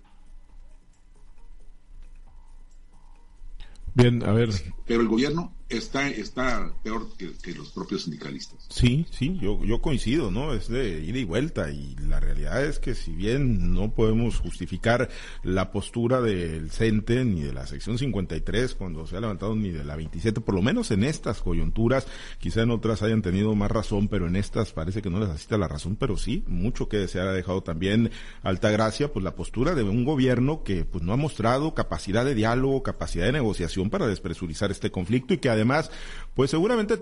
Bien, 3.94 4.22
a 4.24 4.32
ver. 4.32 4.50
Pero 4.86 5.00
el 5.00 5.08
gobierno 5.08 5.52
está, 5.76 6.08
está 6.08 6.72
peor 6.82 7.08
que, 7.16 7.54
los 7.54 7.70
propios 7.70 8.02
sindicalistas. 8.02 8.66
Sí, 8.68 9.06
sí, 9.10 9.38
yo, 9.40 9.62
yo 9.64 9.80
coincido, 9.80 10.30
¿no? 10.30 10.52
Es 10.52 10.68
de 10.68 11.00
ida 11.00 11.18
y 11.18 11.24
vuelta 11.24 11.70
y 11.70 11.94
la 12.08 12.20
realidad 12.20 12.64
es 12.64 12.78
que 12.78 12.94
si 12.94 13.12
bien 13.12 13.72
no 13.72 13.92
podemos 13.92 14.38
justificar 14.38 15.08
la 15.42 15.70
postura 15.70 16.20
del 16.20 16.70
CENTE 16.70 17.24
ni 17.24 17.42
de 17.42 17.52
la 17.52 17.66
sección 17.66 17.98
53 17.98 18.74
cuando 18.74 19.06
se 19.06 19.16
ha 19.16 19.20
levantado 19.20 19.54
ni 19.54 19.70
de 19.70 19.84
la 19.84 19.96
27, 19.96 20.40
por 20.40 20.54
lo 20.54 20.62
menos 20.62 20.90
en 20.90 21.04
estas 21.04 21.40
coyunturas, 21.40 22.06
quizá 22.38 22.62
en 22.62 22.70
otras 22.70 23.02
hayan 23.02 23.22
tenido 23.22 23.54
más 23.54 23.70
razón, 23.70 24.08
pero 24.08 24.26
en 24.26 24.36
estas 24.36 24.72
parece 24.72 25.02
que 25.02 25.10
no 25.10 25.20
les 25.20 25.28
asiste 25.28 25.58
la 25.58 25.68
razón, 25.68 25.96
pero 25.96 26.16
sí, 26.16 26.44
mucho 26.46 26.88
que 26.88 27.06
se 27.08 27.20
ha 27.20 27.26
dejado 27.26 27.62
también 27.62 28.10
Altagracia, 28.42 29.12
pues 29.12 29.24
la 29.24 29.34
postura 29.34 29.74
de 29.74 29.82
un 29.82 30.04
gobierno 30.04 30.62
que 30.64 30.84
pues 30.84 31.04
no 31.04 31.12
ha 31.12 31.16
mostrado 31.16 31.74
capacidad 31.74 32.24
de 32.24 32.34
diálogo, 32.34 32.82
capacidad 32.82 33.26
de 33.26 33.32
negociación 33.32 33.90
para 33.90 34.06
despresurizar 34.06 34.70
este 34.70 34.90
conflicto 34.90 35.34
y 35.34 35.38
que 35.38 35.50
además, 35.64 35.90
pues 36.34 36.50
seguramente, 36.50 36.98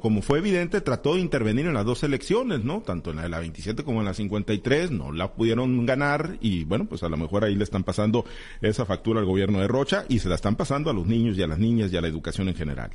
como 0.00 0.22
fue 0.22 0.38
evidente, 0.38 0.80
trató 0.80 1.14
de 1.14 1.20
intervenir 1.20 1.66
en 1.66 1.74
las 1.74 1.84
dos 1.84 2.02
elecciones, 2.02 2.64
¿no? 2.64 2.80
Tanto 2.80 3.10
en 3.10 3.16
la 3.16 3.22
de 3.22 3.28
la 3.28 3.40
27 3.40 3.84
como 3.84 4.00
en 4.00 4.06
la 4.06 4.14
53, 4.14 4.90
no 4.90 5.12
la 5.12 5.32
pudieron 5.34 5.84
ganar 5.84 6.38
y 6.40 6.64
bueno, 6.64 6.86
pues 6.86 7.02
a 7.02 7.08
lo 7.08 7.16
mejor 7.16 7.44
ahí 7.44 7.54
le 7.54 7.64
están 7.64 7.84
pasando 7.84 8.24
esa 8.60 8.86
factura 8.86 9.20
al 9.20 9.26
gobierno 9.26 9.60
de 9.60 9.68
Rocha 9.68 10.04
y 10.08 10.20
se 10.20 10.28
la 10.28 10.36
están 10.36 10.56
pasando 10.56 10.90
a 10.90 10.94
los 10.94 11.06
niños 11.06 11.36
y 11.36 11.42
a 11.42 11.46
las 11.46 11.58
niñas 11.58 11.92
y 11.92 11.96
a 11.96 12.00
la 12.00 12.08
educación 12.08 12.48
en 12.48 12.54
general. 12.54 12.90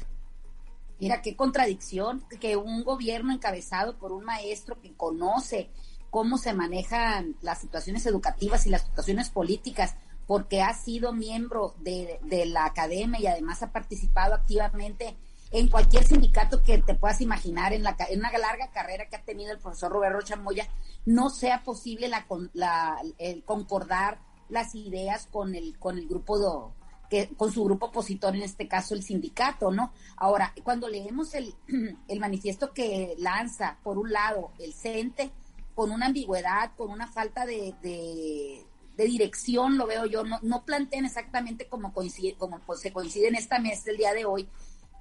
Mira, 0.99 1.21
qué 1.21 1.35
contradicción 1.35 2.23
que 2.39 2.55
un 2.55 2.83
gobierno 2.83 3.33
encabezado 3.33 3.97
por 3.97 4.13
un 4.13 4.23
maestro 4.23 4.79
que 4.79 4.93
conoce 4.93 5.69
cómo 6.09 6.37
se 6.37 6.53
manejan 6.53 7.35
las 7.41 7.59
situaciones 7.59 8.05
educativas 8.05 8.65
y 8.65 8.69
las 8.69 8.83
situaciones 8.83 9.29
políticas, 9.29 9.95
porque 10.27 10.61
ha 10.61 10.73
sido 10.73 11.13
miembro 11.13 11.75
de, 11.79 12.19
la 12.47 12.65
academia 12.65 13.19
y 13.19 13.27
además 13.27 13.63
ha 13.63 13.71
participado 13.71 14.33
activamente 14.33 15.17
en 15.51 15.67
cualquier 15.67 16.03
sindicato 16.03 16.63
que 16.63 16.79
te 16.79 16.95
puedas 16.95 17.21
imaginar, 17.21 17.73
en, 17.73 17.83
la, 17.83 17.95
en 18.09 18.19
una 18.19 18.31
larga 18.37 18.71
carrera 18.71 19.07
que 19.07 19.15
ha 19.15 19.23
tenido 19.23 19.51
el 19.51 19.59
profesor 19.59 19.91
Roberto 19.91 20.21
Chamoya, 20.21 20.67
no 21.05 21.29
sea 21.29 21.63
posible 21.63 22.07
la, 22.07 22.25
la, 22.53 22.97
el 23.19 23.43
concordar 23.43 24.19
las 24.49 24.73
ideas 24.73 25.27
con 25.31 25.53
el, 25.53 25.77
con 25.77 25.97
el 25.97 26.07
grupo 26.07 26.73
que, 27.09 27.29
con 27.35 27.51
su 27.51 27.63
grupo 27.63 27.87
opositor, 27.87 28.35
en 28.35 28.41
este 28.41 28.67
caso 28.67 28.95
el 28.95 29.03
sindicato, 29.03 29.71
¿no? 29.71 29.91
Ahora, 30.17 30.53
cuando 30.63 30.87
leemos 30.87 31.35
el, 31.35 31.53
el 32.07 32.19
manifiesto 32.19 32.73
que 32.73 33.15
lanza, 33.19 33.77
por 33.83 33.99
un 33.99 34.11
lado, 34.11 34.51
el 34.59 34.73
CENTE, 34.73 35.31
con 35.75 35.91
una 35.91 36.07
ambigüedad, 36.07 36.71
con 36.75 36.89
una 36.89 37.07
falta 37.07 37.45
de, 37.45 37.75
de 37.81 38.65
dirección, 38.97 39.77
lo 39.77 39.87
veo 39.87 40.05
yo, 40.05 40.23
no, 40.23 40.39
no 40.41 40.63
plantean 40.65 41.05
exactamente 41.05 41.67
como, 41.67 41.93
coincide, 41.93 42.35
como 42.35 42.59
pues, 42.59 42.81
se 42.81 42.93
coincide 42.93 43.27
en 43.27 43.35
esta 43.35 43.59
mesa 43.59 43.89
el 43.89 43.97
día 43.97 44.13
de 44.13 44.25
hoy, 44.25 44.47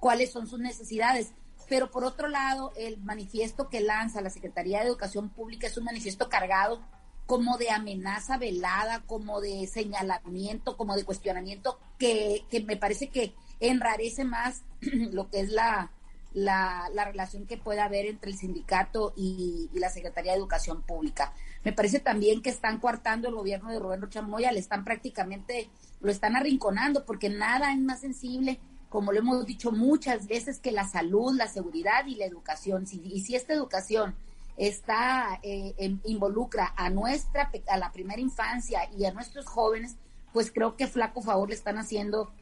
cuáles 0.00 0.32
son 0.32 0.46
sus 0.46 0.58
necesidades. 0.58 1.32
Pero 1.68 1.90
por 1.90 2.04
otro 2.04 2.28
lado, 2.28 2.72
el 2.76 2.98
manifiesto 2.98 3.68
que 3.68 3.80
lanza 3.80 4.20
la 4.20 4.30
Secretaría 4.30 4.80
de 4.80 4.86
Educación 4.86 5.28
Pública 5.30 5.66
es 5.66 5.76
un 5.76 5.84
manifiesto 5.84 6.28
cargado 6.28 6.80
como 7.26 7.56
de 7.56 7.70
amenaza 7.70 8.36
velada, 8.36 9.02
como 9.06 9.40
de 9.40 9.66
señalamiento, 9.66 10.76
como 10.76 10.96
de 10.96 11.04
cuestionamiento, 11.04 11.78
que, 11.98 12.44
que 12.50 12.60
me 12.60 12.76
parece 12.76 13.08
que 13.08 13.34
enrarece 13.60 14.24
más 14.24 14.64
lo 15.12 15.30
que 15.30 15.40
es 15.40 15.50
la, 15.50 15.90
la, 16.34 16.90
la, 16.92 17.04
relación 17.04 17.46
que 17.46 17.56
pueda 17.56 17.84
haber 17.84 18.06
entre 18.06 18.30
el 18.30 18.36
sindicato 18.36 19.12
y, 19.16 19.70
la 19.74 19.90
Secretaría 19.90 20.32
de 20.32 20.38
Educación 20.38 20.82
Pública. 20.82 21.32
Me 21.64 21.72
parece 21.72 22.00
también 22.00 22.42
que 22.42 22.50
están 22.50 22.78
coartando 22.78 23.28
el 23.28 23.34
gobierno 23.34 23.70
de 23.70 23.78
Rubén 23.78 24.02
Rocha 24.02 24.22
Moya, 24.22 24.52
le 24.52 24.60
están 24.60 24.84
prácticamente, 24.84 25.70
lo 26.00 26.10
están 26.10 26.36
arrinconando, 26.36 27.04
porque 27.04 27.30
nada 27.30 27.72
es 27.72 27.78
más 27.78 28.00
sensible, 28.00 28.60
como 28.88 29.12
lo 29.12 29.20
hemos 29.20 29.46
dicho 29.46 29.72
muchas 29.72 30.26
veces, 30.26 30.58
que 30.58 30.72
la 30.72 30.86
salud, 30.86 31.34
la 31.36 31.48
seguridad 31.48 32.06
y 32.06 32.16
la 32.16 32.26
educación. 32.26 32.84
y 32.90 33.20
si 33.20 33.36
esta 33.36 33.52
educación 33.52 34.14
está, 34.56 35.40
eh, 35.42 35.74
involucra 36.04 36.72
a 36.76 36.90
nuestra, 36.90 37.50
a 37.68 37.76
la 37.76 37.92
primera 37.92 38.20
infancia 38.20 38.88
y 38.96 39.04
a 39.04 39.12
nuestros 39.12 39.46
jóvenes, 39.46 39.96
pues 40.32 40.50
creo 40.52 40.76
que 40.76 40.86
flaco 40.86 41.22
favor 41.22 41.48
le 41.48 41.54
están 41.54 41.78
haciendo 41.78 42.32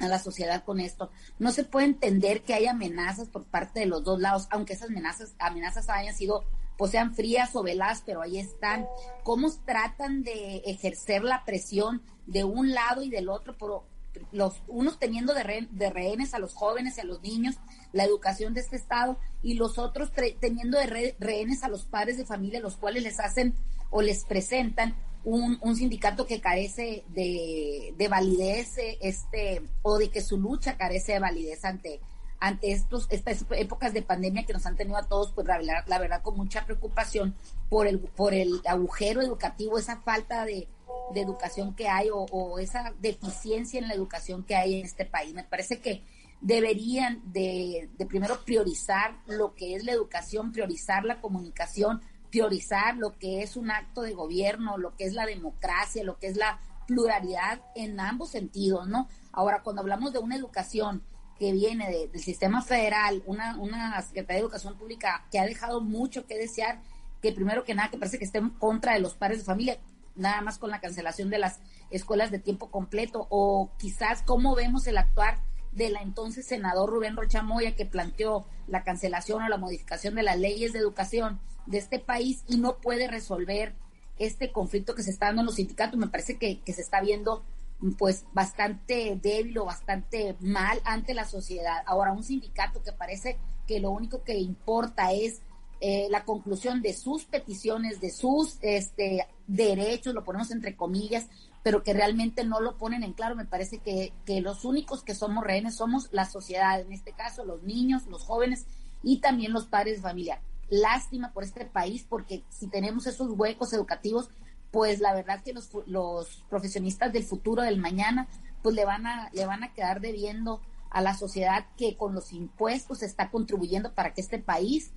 a 0.00 0.08
la 0.08 0.18
sociedad 0.18 0.64
con 0.64 0.80
esto. 0.80 1.10
No 1.38 1.52
se 1.52 1.64
puede 1.64 1.86
entender 1.86 2.42
que 2.42 2.54
hay 2.54 2.66
amenazas 2.66 3.28
por 3.28 3.44
parte 3.44 3.80
de 3.80 3.86
los 3.86 4.04
dos 4.04 4.20
lados, 4.20 4.48
aunque 4.50 4.72
esas 4.72 4.90
amenazas, 4.90 5.34
amenazas 5.38 5.88
hayan 5.88 6.14
sido, 6.14 6.44
pues 6.76 6.90
sean 6.90 7.14
frías 7.14 7.54
o 7.54 7.62
veladas, 7.62 8.02
pero 8.04 8.22
ahí 8.22 8.38
están. 8.38 8.86
¿Cómo 9.22 9.50
tratan 9.64 10.22
de 10.22 10.58
ejercer 10.66 11.22
la 11.22 11.44
presión 11.44 12.02
de 12.26 12.44
un 12.44 12.72
lado 12.72 13.02
y 13.02 13.10
del 13.10 13.28
otro, 13.28 13.56
por 13.56 13.82
los 14.30 14.62
unos 14.68 14.98
teniendo 14.98 15.34
de, 15.34 15.68
de 15.70 15.90
rehenes 15.90 16.34
a 16.34 16.38
los 16.38 16.54
jóvenes 16.54 16.96
y 16.96 17.00
a 17.00 17.04
los 17.04 17.20
niños, 17.22 17.56
la 17.92 18.04
educación 18.04 18.54
de 18.54 18.60
este 18.60 18.76
estado, 18.76 19.18
y 19.42 19.54
los 19.54 19.78
otros 19.78 20.10
teniendo 20.40 20.78
de 20.78 21.14
rehenes 21.18 21.64
a 21.64 21.68
los 21.68 21.84
padres 21.84 22.16
de 22.16 22.24
familia, 22.24 22.60
los 22.60 22.76
cuales 22.76 23.02
les 23.02 23.20
hacen 23.20 23.54
o 23.90 24.02
les 24.02 24.24
presentan 24.24 24.94
un, 25.24 25.58
un 25.62 25.76
sindicato 25.76 26.26
que 26.26 26.40
carece 26.40 27.04
de, 27.08 27.94
de, 27.96 28.08
validez 28.08 28.74
este 29.00 29.62
o 29.82 29.98
de 29.98 30.10
que 30.10 30.20
su 30.20 30.38
lucha 30.38 30.76
carece 30.76 31.12
de 31.12 31.18
validez 31.18 31.64
ante 31.64 32.00
ante 32.44 32.72
estos 32.72 33.06
estas 33.08 33.46
épocas 33.52 33.94
de 33.94 34.02
pandemia 34.02 34.44
que 34.44 34.52
nos 34.52 34.66
han 34.66 34.76
tenido 34.76 34.98
a 34.98 35.08
todos 35.08 35.32
pues 35.32 35.46
la, 35.46 35.82
la 35.86 35.98
verdad 35.98 36.20
con 36.20 36.36
mucha 36.36 36.66
preocupación 36.66 37.34
por 37.70 37.86
el 37.86 37.98
por 37.98 38.34
el 38.34 38.60
agujero 38.66 39.22
educativo 39.22 39.78
esa 39.78 40.02
falta 40.02 40.44
de, 40.44 40.68
de 41.14 41.20
educación 41.22 41.74
que 41.74 41.88
hay 41.88 42.10
o, 42.10 42.26
o, 42.30 42.58
esa 42.58 42.92
deficiencia 43.00 43.80
en 43.80 43.88
la 43.88 43.94
educación 43.94 44.44
que 44.44 44.56
hay 44.56 44.78
en 44.78 44.84
este 44.84 45.06
país 45.06 45.32
me 45.32 45.44
parece 45.44 45.80
que 45.80 46.02
deberían 46.42 47.22
de, 47.32 47.88
de 47.96 48.04
primero 48.04 48.44
priorizar 48.44 49.16
lo 49.26 49.54
que 49.54 49.74
es 49.74 49.84
la 49.84 49.92
educación 49.92 50.52
priorizar 50.52 51.06
la 51.06 51.22
comunicación 51.22 52.02
priorizar 52.30 52.98
lo 52.98 53.16
que 53.16 53.42
es 53.42 53.56
un 53.56 53.70
acto 53.70 54.02
de 54.02 54.12
gobierno, 54.12 54.76
lo 54.76 54.96
que 54.96 55.04
es 55.04 55.12
la 55.12 55.24
democracia, 55.24 56.02
lo 56.02 56.18
que 56.18 56.26
es 56.26 56.36
la 56.36 56.58
pluralidad 56.84 57.62
en 57.76 58.00
ambos 58.00 58.30
sentidos, 58.30 58.88
¿no? 58.88 59.08
Ahora, 59.30 59.62
cuando 59.62 59.82
hablamos 59.82 60.12
de 60.12 60.18
una 60.18 60.34
educación 60.34 61.04
que 61.38 61.52
viene 61.52 62.08
del 62.12 62.20
sistema 62.20 62.62
federal, 62.62 63.22
una, 63.26 63.56
una 63.58 64.00
Secretaría 64.02 64.36
de 64.36 64.42
Educación 64.42 64.76
Pública 64.76 65.26
que 65.30 65.38
ha 65.38 65.46
dejado 65.46 65.80
mucho 65.80 66.26
que 66.26 66.36
desear, 66.36 66.80
que 67.20 67.32
primero 67.32 67.64
que 67.64 67.74
nada 67.74 67.90
que 67.90 67.98
parece 67.98 68.18
que 68.18 68.24
esté 68.24 68.38
en 68.38 68.50
contra 68.50 68.94
de 68.94 69.00
los 69.00 69.14
padres 69.14 69.38
de 69.38 69.44
familia, 69.44 69.78
nada 70.14 70.40
más 70.42 70.58
con 70.58 70.70
la 70.70 70.80
cancelación 70.80 71.30
de 71.30 71.38
las 71.38 71.58
escuelas 71.90 72.30
de 72.30 72.38
tiempo 72.38 72.70
completo, 72.70 73.26
o 73.30 73.70
quizás 73.78 74.22
cómo 74.22 74.54
vemos 74.54 74.86
el 74.86 74.98
actuar 74.98 75.38
de 75.72 75.90
la 75.90 76.02
entonces 76.02 76.46
senador 76.46 76.88
Rubén 76.90 77.16
Rochamoya 77.16 77.74
que 77.74 77.84
planteó 77.84 78.46
la 78.66 78.84
cancelación 78.84 79.42
o 79.42 79.48
la 79.48 79.58
modificación 79.58 80.14
de 80.14 80.22
las 80.22 80.38
leyes 80.38 80.72
de 80.72 80.78
educación 80.78 81.40
de 81.66 81.78
este 81.78 81.98
país 81.98 82.44
y 82.48 82.58
no 82.58 82.76
puede 82.78 83.08
resolver 83.08 83.74
este 84.18 84.52
conflicto 84.52 84.94
que 84.94 85.02
se 85.02 85.10
está 85.10 85.26
dando 85.26 85.42
en 85.42 85.46
los 85.46 85.56
sindicatos. 85.56 85.98
Me 85.98 86.06
parece 86.06 86.38
que, 86.38 86.60
se 86.72 86.80
está 86.80 87.00
viendo 87.00 87.44
pues 87.92 88.24
bastante 88.32 89.18
débil 89.22 89.58
o 89.58 89.66
bastante 89.66 90.36
mal 90.40 90.80
ante 90.84 91.14
la 91.14 91.26
sociedad. 91.26 91.82
Ahora, 91.86 92.12
un 92.12 92.24
sindicato 92.24 92.82
que 92.82 92.92
parece 92.92 93.38
que 93.66 93.80
lo 93.80 93.90
único 93.90 94.22
que 94.22 94.38
importa 94.38 95.12
es 95.12 95.42
eh, 95.80 96.06
la 96.10 96.24
conclusión 96.24 96.82
de 96.82 96.94
sus 96.94 97.24
peticiones, 97.24 98.00
de 98.00 98.10
sus 98.10 98.58
este, 98.62 99.26
derechos, 99.46 100.14
lo 100.14 100.24
ponemos 100.24 100.50
entre 100.50 100.76
comillas, 100.76 101.26
pero 101.62 101.82
que 101.82 101.92
realmente 101.92 102.44
no 102.44 102.60
lo 102.60 102.76
ponen 102.78 103.02
en 103.02 103.12
claro. 103.12 103.36
Me 103.36 103.44
parece 103.44 103.78
que, 103.78 104.12
que 104.24 104.40
los 104.40 104.64
únicos 104.64 105.02
que 105.02 105.14
somos 105.14 105.44
rehenes 105.44 105.76
somos 105.76 106.08
la 106.12 106.24
sociedad, 106.24 106.80
en 106.80 106.92
este 106.92 107.12
caso 107.12 107.44
los 107.44 107.62
niños, 107.62 108.06
los 108.06 108.22
jóvenes 108.22 108.66
y 109.02 109.18
también 109.18 109.52
los 109.52 109.66
padres 109.66 109.96
de 109.96 110.02
familia 110.02 110.40
lástima 110.70 111.32
por 111.32 111.44
este 111.44 111.64
país, 111.64 112.06
porque 112.08 112.42
si 112.48 112.68
tenemos 112.68 113.06
esos 113.06 113.30
huecos 113.30 113.72
educativos, 113.72 114.30
pues 114.74 114.98
la 114.98 115.14
verdad 115.14 115.40
que 115.44 115.52
los, 115.52 115.70
los 115.86 116.44
profesionistas 116.50 117.12
del 117.12 117.22
futuro, 117.22 117.62
del 117.62 117.78
mañana, 117.78 118.26
pues 118.60 118.74
le 118.74 118.84
van 118.84 119.06
a, 119.06 119.30
le 119.32 119.46
van 119.46 119.62
a 119.62 119.72
quedar 119.72 120.00
debiendo 120.00 120.60
a 120.90 121.00
la 121.00 121.14
sociedad 121.14 121.66
que 121.76 121.96
con 121.96 122.12
los 122.12 122.32
impuestos 122.32 123.04
está 123.04 123.30
contribuyendo 123.30 123.94
para 123.94 124.12
que 124.14 124.20
este 124.20 124.40
país 124.40 124.90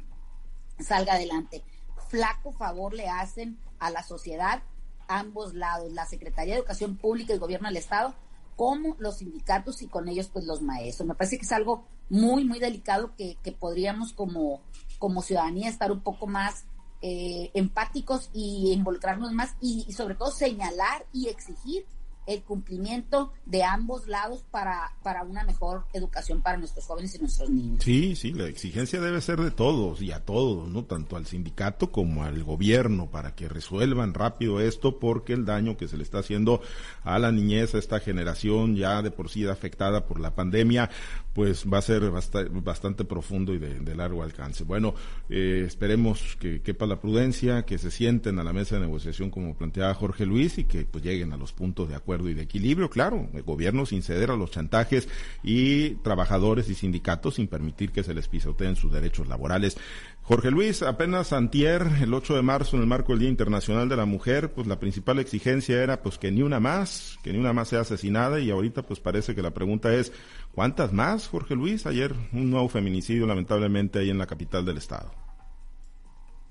salga 0.80 1.14
adelante. 1.14 1.64
Flaco 2.08 2.54
favor 2.54 2.96
le 2.96 3.08
hacen 3.08 3.60
a 3.78 3.92
la 3.92 4.02
sociedad 4.02 4.64
ambos 5.08 5.54
lados, 5.54 5.94
la 5.94 6.08
Secretaría 6.08 6.56
de 6.56 6.62
Educación 6.62 6.98
Pública 6.98 7.34
y 7.34 7.36
el 7.36 7.40
Gobierno 7.40 7.68
del 7.68 7.78
Estado, 7.78 8.16
como 8.56 8.96
los 8.98 9.18
sindicatos 9.18 9.84
y 9.84 9.88
con 9.88 10.08
ellos 10.08 10.28
pues 10.34 10.46
los 10.46 10.64
maestros. 10.64 11.08
Me 11.08 11.14
parece 11.14 11.38
que 11.38 11.46
es 11.46 11.52
algo 11.52 11.86
muy, 12.10 12.46
muy 12.46 12.58
delicado 12.58 13.16
que, 13.16 13.38
que 13.44 13.52
podríamos 13.52 14.12
como, 14.12 14.60
como 14.98 15.22
ciudadanía 15.22 15.70
estar 15.70 15.92
un 15.92 16.02
poco 16.02 16.26
más 16.26 16.66
eh, 17.02 17.52
empáticos 17.54 18.30
y 18.34 18.72
involucrarnos 18.74 19.32
más 19.32 19.56
y, 19.62 19.92
sobre 19.94 20.16
todo 20.16 20.32
señalar 20.32 21.06
y 21.14 21.28
exigir 21.28 21.86
el 22.28 22.44
cumplimiento 22.44 23.32
de 23.46 23.64
ambos 23.64 24.08
lados 24.08 24.44
para, 24.52 24.92
para 25.02 25.24
una 25.24 25.44
mejor 25.44 25.86
educación 25.94 26.42
para 26.42 26.58
nuestros 26.58 26.86
jóvenes 26.86 27.16
y 27.16 27.20
nuestros 27.20 27.50
niños. 27.50 27.84
Sí, 27.84 28.16
sí, 28.16 28.34
la 28.34 28.48
exigencia 28.48 29.00
debe 29.00 29.22
ser 29.22 29.40
de 29.40 29.52
todos 29.52 30.02
y 30.02 30.12
a 30.12 30.24
todos, 30.26 30.70
¿no? 30.70 30.84
Tanto 30.84 31.16
al 31.16 31.26
sindicato 31.26 31.92
como 31.92 32.24
al 32.24 32.44
gobierno 32.44 33.10
para 33.10 33.34
que 33.34 33.48
resuelvan 33.48 34.14
rápido 34.14 34.60
esto 34.60 35.00
porque 35.00 35.34
el 35.34 35.46
daño 35.46 35.78
que 35.78 35.88
se 35.88 35.98
le 35.98 36.04
está 36.04 36.20
haciendo 36.20 36.62
a 37.04 37.18
la 37.18 37.32
niñez, 37.32 37.74
a 37.74 37.80
esta 37.80 38.00
generación 38.00 38.76
ya 38.76 39.02
de 39.02 39.12
por 39.12 39.30
sí 39.30 39.48
afectada 39.48 40.06
por 40.06 40.20
la 40.20 40.36
pandemia, 40.36 40.90
pues 41.34 41.66
va 41.72 41.78
a 41.78 41.82
ser 41.82 42.10
bastante, 42.10 43.06
profundo 43.06 43.54
y 43.54 43.60
de, 43.60 43.96
largo 43.96 44.24
alcance. 44.24 44.64
Bueno, 44.64 44.96
eh, 45.30 45.64
esperemos 45.66 46.36
que 46.40 46.62
quepa 46.62 46.86
la 46.86 47.00
prudencia, 47.00 47.64
que 47.64 47.78
se 47.78 47.90
sienten 47.90 48.40
a 48.40 48.44
la 48.44 48.54
mesa 48.54 48.76
de 48.76 48.82
negociación 48.82 49.30
como 49.30 49.56
planteaba 49.56 49.94
Jorge 49.94 50.26
Luis 50.26 50.58
y 50.58 50.66
que 50.66 50.86
pues 50.86 51.04
lleguen 51.04 51.34
a 51.34 51.38
los 51.38 51.54
puntos 51.54 51.90
de 51.90 51.96
acuerdo 51.96 52.17
y 52.26 52.34
de 52.34 52.44
equilibrio, 52.44 52.90
claro, 52.90 53.30
el 53.34 53.44
gobierno 53.44 53.86
sin 53.86 54.02
ceder 54.02 54.32
a 54.32 54.36
los 54.36 54.52
chantajes 54.52 55.08
y 55.44 55.92
trabajadores 56.04 56.70
y 56.70 56.76
sindicatos 56.76 57.36
sin 57.36 57.48
permitir 57.48 57.92
que 57.92 58.04
se 58.04 58.14
les 58.14 58.28
pisoteen 58.28 58.76
sus 58.76 58.92
derechos 58.92 59.28
laborales. 59.28 59.78
Jorge 60.24 60.52
Luis, 60.52 60.82
apenas 60.84 61.32
antier, 61.32 61.88
el 62.02 62.14
8 62.14 62.36
de 62.36 62.42
marzo, 62.42 62.76
en 62.76 62.82
el 62.82 62.88
marco 62.88 63.14
del 63.14 63.20
Día 63.20 63.30
Internacional 63.30 63.88
de 63.88 63.96
la 63.96 64.06
Mujer, 64.06 64.52
pues 64.52 64.68
la 64.68 64.80
principal 64.80 65.20
exigencia 65.20 65.82
era 65.82 66.02
pues 66.02 66.18
que 66.18 66.32
ni 66.32 66.42
una 66.42 66.60
más, 66.60 67.18
que 67.24 67.32
ni 67.32 67.40
una 67.40 67.54
más 67.54 67.70
sea 67.70 67.82
asesinada 67.82 68.40
y 68.40 68.52
ahorita 68.52 68.82
pues 68.82 69.00
parece 69.00 69.36
que 69.36 69.42
la 69.42 69.52
pregunta 69.52 69.94
es, 69.94 70.12
¿cuántas 70.54 70.92
más, 70.92 71.28
Jorge 71.28 71.56
Luis? 71.56 71.86
Ayer 71.86 72.14
un 72.34 72.50
nuevo 72.50 72.68
feminicidio 72.68 73.26
lamentablemente 73.26 74.00
ahí 74.00 74.10
en 74.10 74.18
la 74.18 74.28
capital 74.28 74.66
del 74.66 74.78
estado. 74.78 75.12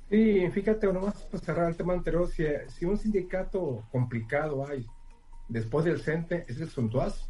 Sí, 0.08 0.48
fíjate, 0.52 0.86
nomás 0.92 1.24
para 1.24 1.42
cerrar 1.42 1.68
el 1.68 1.76
tema 1.76 1.92
anterior, 1.92 2.28
si, 2.28 2.84
un 2.84 2.96
sindicato 2.96 3.84
complicado 3.90 4.64
hay 4.66 4.86
después 5.48 5.84
del 5.84 6.00
CENTE, 6.00 6.44
es 6.48 6.60
el 6.60 6.68
Suntuaz. 6.68 7.28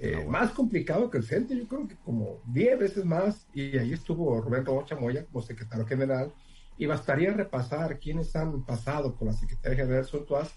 Eh, 0.00 0.14
ah, 0.24 0.30
más 0.30 0.52
complicado 0.52 1.10
que 1.10 1.18
el 1.18 1.24
centro, 1.24 1.56
yo 1.56 1.66
creo 1.66 1.88
que 1.88 1.96
como 1.96 2.40
10 2.46 2.78
veces 2.78 3.04
más, 3.04 3.46
y 3.52 3.76
ahí 3.76 3.92
estuvo 3.92 4.40
Roberto 4.40 4.78
Rocha 4.78 4.94
Moya 4.94 5.24
como 5.26 5.42
secretario 5.42 5.86
general, 5.86 6.32
y 6.76 6.86
bastaría 6.86 7.32
repasar 7.32 7.98
quiénes 7.98 8.34
han 8.36 8.64
pasado 8.64 9.16
por 9.16 9.26
la 9.26 9.34
Secretaría 9.34 9.84
General 9.84 10.04
Sotuaz 10.04 10.54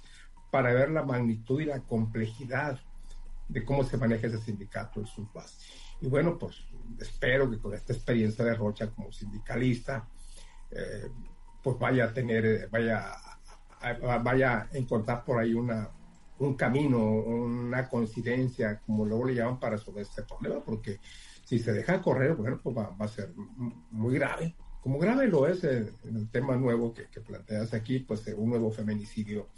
para 0.51 0.71
ver 0.73 0.91
la 0.91 1.03
magnitud 1.03 1.59
y 1.61 1.65
la 1.65 1.79
complejidad 1.81 2.79
de 3.49 3.65
cómo 3.65 3.83
se 3.83 3.97
maneja 3.97 4.27
ese 4.27 4.37
sindicato, 4.37 4.99
el 4.99 5.07
Sotuaz. 5.07 5.57
Y 5.99 6.07
bueno, 6.07 6.37
pues 6.37 6.63
espero 6.99 7.49
que 7.49 7.57
con 7.57 7.73
esta 7.73 7.93
experiencia 7.93 8.45
de 8.45 8.53
Rocha 8.53 8.91
como 8.91 9.11
sindicalista, 9.11 10.07
eh, 10.69 11.09
pues 11.63 11.77
vaya 11.79 12.05
a 12.05 12.13
tener, 12.13 12.45
eh, 12.45 12.67
vaya, 12.69 13.11
vaya 14.23 14.69
a 14.71 14.77
encontrar 14.77 15.23
por 15.25 15.39
ahí 15.39 15.53
una, 15.53 15.89
un 16.41 16.55
camino, 16.55 16.97
una 16.97 17.87
coincidencia, 17.87 18.79
como 18.85 19.05
luego 19.05 19.25
le 19.25 19.35
llaman, 19.35 19.59
para 19.59 19.77
resolver 19.77 20.01
este 20.01 20.23
problema, 20.23 20.59
porque 20.63 20.99
si 21.45 21.59
se 21.59 21.71
deja 21.71 22.01
correr, 22.01 22.35
bueno, 22.35 22.59
pues 22.61 22.75
va, 22.75 22.95
a 22.97 23.07
ser 23.07 23.31
muy 23.91 24.15
grave. 24.15 24.55
Como 24.81 24.97
grave 24.97 25.27
lo 25.27 25.47
es 25.47 25.63
el 25.63 25.93
tema 26.31 26.55
nuevo 26.55 26.93
que, 26.93 27.05
planteas 27.21 27.73
aquí, 27.73 27.99
pues 27.99 28.25
un 28.35 28.49
nuevo 28.49 28.71
feminicidio 28.71 29.49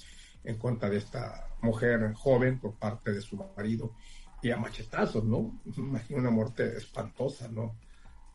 en 0.43 0.57
contra 0.57 0.89
de 0.89 0.97
esta 0.97 1.47
mujer 1.61 2.13
joven 2.15 2.59
por 2.59 2.73
parte 2.73 3.13
de 3.13 3.21
su 3.21 3.37
marido 3.55 3.93
y 4.41 4.51
a 4.51 4.57
machetazos, 4.57 5.23
¿no? 5.23 5.57
Imagino 5.77 6.19
una 6.19 6.31
muerte 6.31 6.77
espantosa, 6.77 7.47
¿no? 7.47 7.77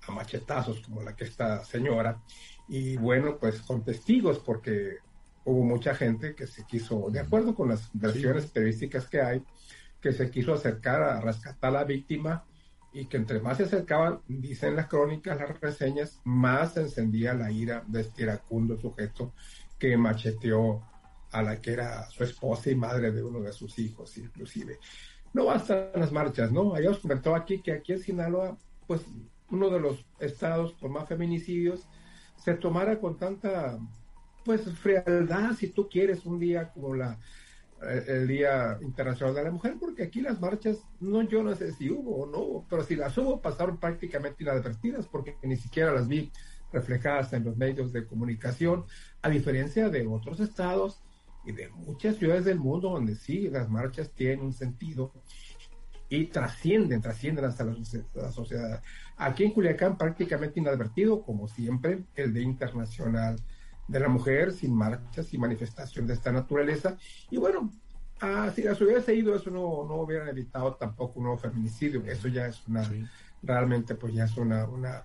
A 0.07 0.13
machetazos 0.13 0.81
como 0.81 1.03
la 1.03 1.15
que 1.15 1.25
esta 1.25 1.63
señora. 1.65 2.23
Y 2.67 2.97
bueno, 2.97 3.37
pues 3.39 3.61
con 3.61 3.85
testigos, 3.85 4.39
porque 4.39 5.01
hubo 5.49 5.65
mucha 5.65 5.95
gente 5.95 6.35
que 6.35 6.47
se 6.47 6.65
quiso, 6.65 7.09
de 7.11 7.21
acuerdo 7.21 7.55
con 7.55 7.71
las 7.71 7.89
versiones 7.95 8.47
periodísticas 8.47 9.09
que 9.09 9.23
hay, 9.23 9.43
que 10.01 10.13
se 10.13 10.31
quiso 10.31 10.53
acercar 10.53 11.03
a 11.03 11.21
rescatar 11.21 11.71
a 11.71 11.79
la 11.79 11.85
víctima 11.85 12.45
y 12.93 13.07
que 13.07 13.17
entre 13.17 13.41
más 13.41 13.57
se 13.57 13.65
acercaban, 13.65 14.21
dicen 14.29 14.77
las 14.77 14.89
crónicas, 14.89 15.39
las 15.39 15.59
reseñas, 15.59 16.21
más 16.25 16.75
se 16.75 16.83
encendía 16.83 17.33
la 17.33 17.51
ira 17.51 17.83
de 17.87 18.03
este 18.03 18.25
iracundo 18.25 18.77
sujeto 18.79 19.33
que 19.79 19.97
macheteó 19.97 20.83
a 21.31 21.43
la 21.43 21.61
que 21.61 21.73
era 21.73 22.09
su 22.11 22.25
esposa 22.25 22.71
y 22.71 22.75
madre 22.75 23.11
de 23.11 23.23
uno 23.23 23.41
de 23.41 23.53
sus 23.53 23.79
hijos, 23.79 24.17
inclusive. 24.19 24.79
No 25.33 25.47
bastan 25.47 25.91
las 25.95 26.13
marchas, 26.13 26.53
¿no? 26.53 26.75
Habíamos 26.75 26.99
comentado 26.99 27.37
aquí 27.37 27.63
que 27.63 27.73
aquí 27.73 27.93
en 27.93 28.01
Sinaloa, 28.01 28.57
pues 28.87 29.03
uno 29.51 29.71
de 29.71 29.81
los 29.81 30.05
estados 30.19 30.75
con 30.75 30.93
más 30.93 31.09
feminicidios, 31.09 31.87
se 32.37 32.55
tomara 32.55 32.99
con 32.99 33.17
tanta 33.17 33.79
pues 34.49 34.63
frialdad, 34.79 35.53
si 35.53 35.69
tú 35.69 35.91
quieres, 35.91 36.25
un 36.25 36.39
día 36.39 36.71
como 36.71 36.95
la 36.95 37.19
eh, 37.83 38.05
el 38.09 38.27
Día 38.27 38.79
Internacional 38.81 39.35
de 39.35 39.45
la 39.45 39.51
Mujer, 39.51 39.77
porque 39.79 40.05
aquí 40.05 40.23
las 40.23 40.41
marchas, 40.41 40.79
no 41.01 41.21
yo 41.21 41.43
no 41.43 41.55
sé 41.55 41.71
si 41.73 41.91
hubo 41.91 42.23
o 42.23 42.27
no, 42.27 42.67
pero 42.71 42.83
si 42.83 42.97
las 42.97 43.19
hubo 43.19 43.43
pasaron 43.43 43.77
prácticamente 43.77 44.43
inadvertidas 44.43 45.07
porque 45.07 45.37
ni 45.43 45.59
siquiera 45.59 45.93
las 45.93 46.09
vi 46.09 46.33
reflejadas 46.73 47.35
en 47.35 47.45
los 47.45 47.59
medios 47.59 47.93
de 47.93 48.07
comunicación, 48.07 48.87
a 49.21 49.29
diferencia 49.29 49.91
de 49.91 50.07
otros 50.07 50.41
estados 50.41 51.03
y 51.45 51.53
de 51.53 51.69
muchas 51.69 52.17
ciudades 52.17 52.47
del 52.47 52.59
mundo 52.59 52.89
donde 52.89 53.17
sí 53.17 53.51
las 53.51 53.69
marchas 53.69 54.13
tienen 54.13 54.41
un 54.41 54.55
sentido 54.55 55.13
y 56.09 56.25
trascienden, 56.29 57.03
trascienden 57.03 57.45
hasta 57.45 57.65
la, 57.65 57.77
la 58.15 58.33
sociedad. 58.33 58.83
Aquí 59.19 59.45
en 59.45 59.51
Culiacán 59.51 59.99
prácticamente 59.99 60.59
inadvertido, 60.59 61.23
como 61.23 61.49
siempre, 61.49 62.05
el 62.15 62.33
Día 62.33 62.45
Internacional 62.45 63.37
de 63.89 64.01
la 64.01 64.09
mujer, 64.09 64.53
sin 64.53 64.75
marchas, 64.75 65.33
y 65.33 65.39
manifestación 65.39 66.07
de 66.07 66.15
esta 66.15 66.31
naturaleza. 66.31 66.97
Y 67.31 67.39
bueno, 67.39 67.73
ah, 68.21 68.51
si 68.55 68.63
las 68.63 68.81
hubiese 68.81 69.15
ido, 69.15 69.35
eso 69.35 69.51
no, 69.51 69.85
no 69.89 69.97
hubieran 70.03 70.29
evitado 70.29 70.75
tampoco 70.75 71.19
un 71.19 71.25
nuevo 71.25 71.39
feminicidio, 71.39 72.05
eso 72.05 72.29
ya 72.29 72.47
es 72.47 72.67
una, 72.69 72.89
realmente 73.43 73.95
pues 73.95 74.15
ya 74.15 74.25
es 74.25 74.37
una, 74.37 74.67
una 74.67 75.05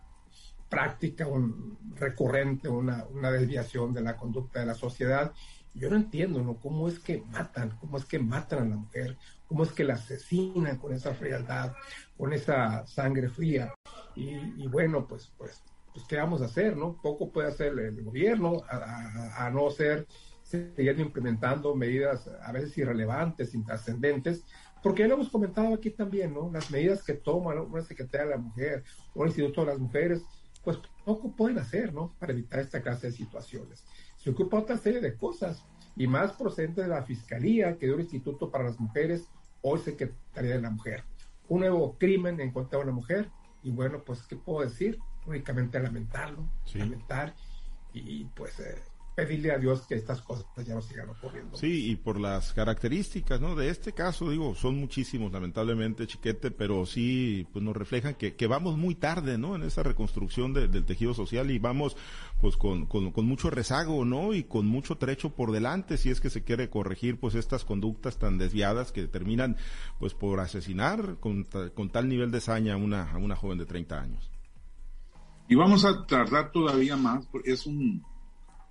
práctica 0.69 1.27
un, 1.27 1.77
recurrente, 1.95 2.67
una, 2.67 3.05
una 3.05 3.31
desviación 3.31 3.93
de 3.93 4.01
la 4.01 4.17
conducta 4.17 4.59
de 4.59 4.65
la 4.65 4.73
sociedad. 4.73 5.31
Yo 5.75 5.89
no 5.89 5.95
entiendo, 5.95 6.41
¿no? 6.43 6.55
¿Cómo 6.55 6.87
es 6.87 6.99
que 6.99 7.23
matan? 7.31 7.77
¿Cómo 7.79 7.97
es 7.97 8.05
que 8.05 8.19
matan 8.19 8.59
a 8.59 8.69
la 8.69 8.75
mujer? 8.75 9.17
¿Cómo 9.47 9.63
es 9.63 9.71
que 9.71 9.83
la 9.83 9.95
asesinan 9.95 10.77
con 10.77 10.93
esa 10.93 11.13
frialdad, 11.13 11.73
con 12.17 12.33
esa 12.33 12.85
sangre 12.85 13.29
fría? 13.29 13.73
Y, 14.15 14.29
y 14.63 14.67
bueno, 14.67 15.07
pues, 15.07 15.31
pues 15.37 15.63
pues 15.93 16.05
¿qué 16.07 16.17
vamos 16.17 16.41
a 16.41 16.45
hacer? 16.45 16.75
¿no? 16.75 16.99
Poco 17.01 17.31
puede 17.31 17.49
hacer 17.49 17.77
el 17.77 18.03
gobierno 18.03 18.63
a, 18.69 19.49
no 19.51 19.69
ser 19.69 20.07
siguiendo 20.43 21.01
implementando 21.01 21.75
medidas 21.75 22.27
a 22.27 22.51
veces 22.51 22.77
irrelevantes, 22.77 23.55
intrascendentes, 23.55 24.43
porque 24.81 25.03
ya 25.03 25.07
lo 25.07 25.15
hemos 25.15 25.29
comentado 25.29 25.73
aquí 25.73 25.89
también, 25.89 26.33
¿no? 26.33 26.51
Las 26.51 26.69
medidas 26.69 27.03
que 27.03 27.13
toma 27.13 27.59
una 27.61 27.81
Secretaría 27.81 28.25
de 28.25 28.31
la 28.31 28.37
Mujer 28.37 28.83
o 29.15 29.21
un 29.21 29.27
Instituto 29.27 29.61
de 29.61 29.67
las 29.67 29.79
Mujeres, 29.79 30.21
pues 30.63 30.77
poco 31.05 31.35
pueden 31.35 31.57
hacer, 31.57 31.93
¿no? 31.93 32.13
Para 32.19 32.33
evitar 32.33 32.59
esta 32.59 32.81
clase 32.81 33.07
de 33.07 33.13
situaciones. 33.13 33.83
Se 34.17 34.29
ocupa 34.29 34.59
otra 34.59 34.77
serie 34.77 34.99
de 34.99 35.15
cosas, 35.15 35.63
y 35.95 36.07
más 36.07 36.33
procedente 36.33 36.81
de 36.81 36.87
la 36.87 37.03
Fiscalía 37.03 37.77
que 37.77 37.85
dio 37.85 37.95
el 37.95 38.01
Instituto 38.01 38.49
para 38.49 38.65
las 38.65 38.79
Mujeres, 38.79 39.27
hoy 39.61 39.79
Secretaría 39.79 40.55
de 40.55 40.61
la 40.61 40.69
Mujer. 40.69 41.03
Un 41.47 41.61
nuevo 41.61 41.97
crimen 41.97 42.39
en 42.39 42.51
contra 42.51 42.79
de 42.79 42.85
una 42.85 42.93
mujer, 42.93 43.29
y 43.61 43.71
bueno, 43.71 44.03
pues, 44.03 44.23
¿qué 44.23 44.35
puedo 44.35 44.67
decir? 44.67 44.99
Únicamente 45.25 45.79
lamentarlo, 45.79 46.47
lamentar 46.73 47.33
y 47.93 48.25
pues 48.25 48.59
eh, 48.59 48.81
pedirle 49.15 49.51
a 49.51 49.57
Dios 49.57 49.81
que 49.81 49.95
estas 49.95 50.21
cosas 50.21 50.45
ya 50.65 50.73
no 50.73 50.81
sigan 50.81 51.09
ocurriendo. 51.09 51.55
Sí, 51.57 51.91
y 51.91 51.95
por 51.95 52.19
las 52.19 52.53
características, 52.53 53.39
¿no? 53.39 53.55
De 53.55 53.69
este 53.69 53.93
caso, 53.93 54.29
digo, 54.29 54.55
son 54.55 54.77
muchísimos, 54.79 55.31
lamentablemente, 55.31 56.07
chiquete, 56.07 56.51
pero 56.51 56.85
sí, 56.85 57.47
pues 57.53 57.63
nos 57.63 57.75
reflejan 57.75 58.15
que, 58.15 58.35
que 58.35 58.47
vamos 58.47 58.77
muy 58.77 58.95
tarde, 58.95 59.37
¿no? 59.37 59.55
En 59.55 59.63
esa 59.63 59.83
reconstrucción 59.83 60.53
del 60.53 60.85
tejido 60.85 61.13
social 61.13 61.51
y 61.51 61.59
vamos, 61.59 61.95
pues, 62.41 62.57
con, 62.57 62.85
con, 62.85 63.11
con, 63.11 63.25
mucho 63.25 63.49
rezago, 63.49 64.03
¿no? 64.05 64.33
Y 64.33 64.43
con 64.43 64.65
mucho 64.65 64.97
trecho 64.97 65.29
por 65.29 65.51
delante, 65.51 65.97
si 65.97 66.09
es 66.09 66.19
que 66.19 66.29
se 66.29 66.43
quiere 66.43 66.69
corregir, 66.69 67.19
pues, 67.19 67.35
estas 67.35 67.65
conductas 67.65 68.17
tan 68.17 68.37
desviadas 68.37 68.91
que 68.91 69.07
terminan, 69.07 69.57
pues, 69.99 70.13
por 70.13 70.39
asesinar 70.39 71.17
con, 71.19 71.47
con 71.75 71.89
tal 71.89 72.09
nivel 72.09 72.31
de 72.31 72.41
saña 72.41 72.73
a 72.73 72.77
una, 72.77 73.11
a 73.11 73.17
una 73.17 73.35
joven 73.35 73.59
de 73.59 73.65
30 73.65 74.01
años. 74.01 74.32
Y 75.53 75.55
vamos 75.55 75.85
a 75.85 76.03
tardar 76.07 76.51
todavía 76.51 76.97
más, 76.97 77.27
es 77.45 77.67
un, 77.67 78.03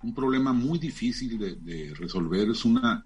un 0.03 0.13
problema 0.13 0.51
muy 0.51 0.77
difícil 0.77 1.39
de, 1.39 1.93
resolver, 1.95 2.49
es 2.49 2.65
una, 2.65 3.05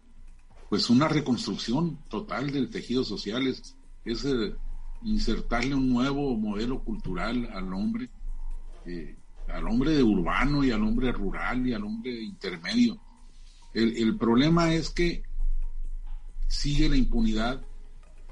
pues 0.68 0.90
una 0.90 1.08
reconstrucción 1.08 2.00
total 2.10 2.50
del 2.50 2.72
tejido 2.72 3.04
social, 3.04 3.46
es, 3.46 3.76
eh, 4.04 4.56
insertarle 5.04 5.76
un 5.76 5.90
nuevo 5.90 6.36
modelo 6.36 6.84
cultural 6.84 7.48
al 7.54 7.72
hombre, 7.72 8.10
eh, 8.88 9.16
al 9.48 9.68
hombre 9.68 9.92
de 9.92 10.02
urbano 10.02 10.64
y 10.64 10.72
al 10.72 10.82
hombre 10.82 11.12
rural 11.12 11.68
y 11.68 11.74
al 11.74 11.84
hombre 11.84 12.20
intermedio. 12.20 13.00
El, 13.76 14.18
problema 14.18 14.74
es 14.74 14.90
que 14.90 15.22
sigue 16.48 16.90
la 16.90 16.98
impunidad, 16.98 17.62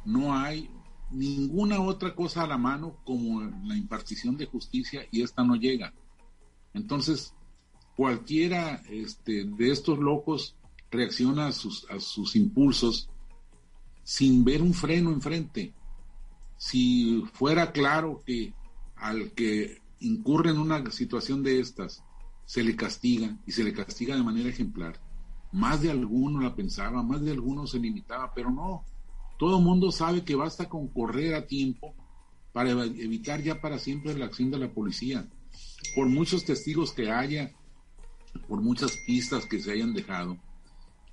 no 0.06 0.36
hay 0.36 0.72
ninguna 1.16 1.82
otra 1.82 2.14
cosa 2.14 2.44
a 2.44 2.48
la 2.48 2.58
mano 2.58 2.98
como 3.04 3.42
la 3.64 3.76
impartición 3.76 4.38
de 4.38 4.46
justicia 4.46 5.08
y 5.12 5.22
esta 5.22 5.44
no 5.44 5.56
llega. 5.56 5.94
Entonces, 6.74 7.34
cualquiera 7.96 8.82
este, 8.90 9.46
de 9.46 9.72
estos 9.72 9.98
locos 9.98 10.56
reacciona 10.92 11.48
a 11.48 11.52
sus, 11.52 11.90
a 11.90 12.00
sus 12.00 12.36
impulsos 12.36 13.10
sin 14.04 14.44
ver 14.44 14.62
un 14.62 14.74
freno 14.74 15.12
enfrente. 15.12 15.74
Si 16.58 17.24
fuera 17.34 17.72
claro 17.72 18.22
que 18.26 18.54
al 18.96 19.32
que 19.32 19.82
incurre 20.00 20.52
en 20.52 20.60
una 20.60 20.92
situación 20.92 21.44
de 21.44 21.60
estas 21.60 22.04
se 22.46 22.64
le 22.64 22.76
castiga 22.76 23.38
y 23.46 23.52
se 23.52 23.64
le 23.64 23.74
castiga 23.74 24.16
de 24.16 24.24
manera 24.24 24.50
ejemplar, 24.50 25.02
más 25.52 25.82
de 25.82 25.92
alguno 25.92 26.42
la 26.42 26.54
pensaba, 26.54 27.02
más 27.02 27.22
de 27.22 27.32
alguno 27.32 27.66
se 27.66 27.80
limitaba, 27.80 28.34
pero 28.34 28.52
no. 28.52 28.84
Todo 29.38 29.60
mundo 29.60 29.92
sabe 29.92 30.24
que 30.24 30.36
basta 30.36 30.70
con 30.70 30.88
correr 30.88 31.36
a 31.36 31.48
tiempo 31.48 31.94
para 32.54 32.72
evitar 32.72 33.42
ya 33.42 33.60
para 33.60 33.80
siempre 33.80 34.18
la 34.18 34.26
acción 34.26 34.50
de 34.50 34.60
la 34.60 34.74
policía. 34.74 35.28
Por 35.94 36.08
muchos 36.08 36.46
testigos 36.46 36.94
que 36.94 37.12
haya, 37.12 37.54
por 38.48 38.62
muchas 38.62 38.98
pistas 39.06 39.46
que 39.46 39.60
se 39.60 39.74
hayan 39.74 39.94
dejado, 39.94 40.38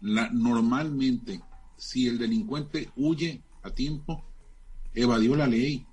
normalmente, 0.01 1.41
si 1.77 2.07
el 2.07 2.19
delincuente 2.19 2.91
huye 2.97 3.43
a 3.63 3.71
tiempo, 3.71 4.25
evadió 4.95 5.35
la 5.35 5.47
ley. 5.47 5.87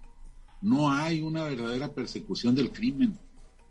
No 0.61 0.91
hay 0.91 1.21
una 1.21 1.43
verdadera 1.43 1.93
persecución 1.93 2.53
del 2.53 2.71
crimen. 2.71 3.17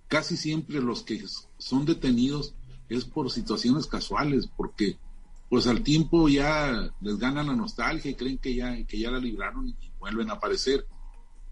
Casi 0.09 0.37
siempre 0.37 0.81
los 0.81 1.03
que 1.03 1.23
son 1.59 1.85
detenidos 1.85 2.55
es 2.89 3.05
por 3.05 3.31
situaciones 3.31 3.87
casuales, 3.87 4.49
porque 4.57 4.99
pues 5.49 5.67
al 5.67 5.83
tiempo 5.83 6.29
ya 6.29 6.93
les 7.01 7.19
gana 7.19 7.43
la 7.43 7.55
nostalgia 7.55 8.11
y 8.11 8.15
creen 8.15 8.39
que 8.39 8.55
ya, 8.55 8.85
que 8.85 8.99
ya 8.99 9.11
la 9.11 9.19
libraron 9.19 9.69
y 9.69 9.77
vuelven 9.99 10.31
a 10.31 10.35
aparecer. 10.35 10.87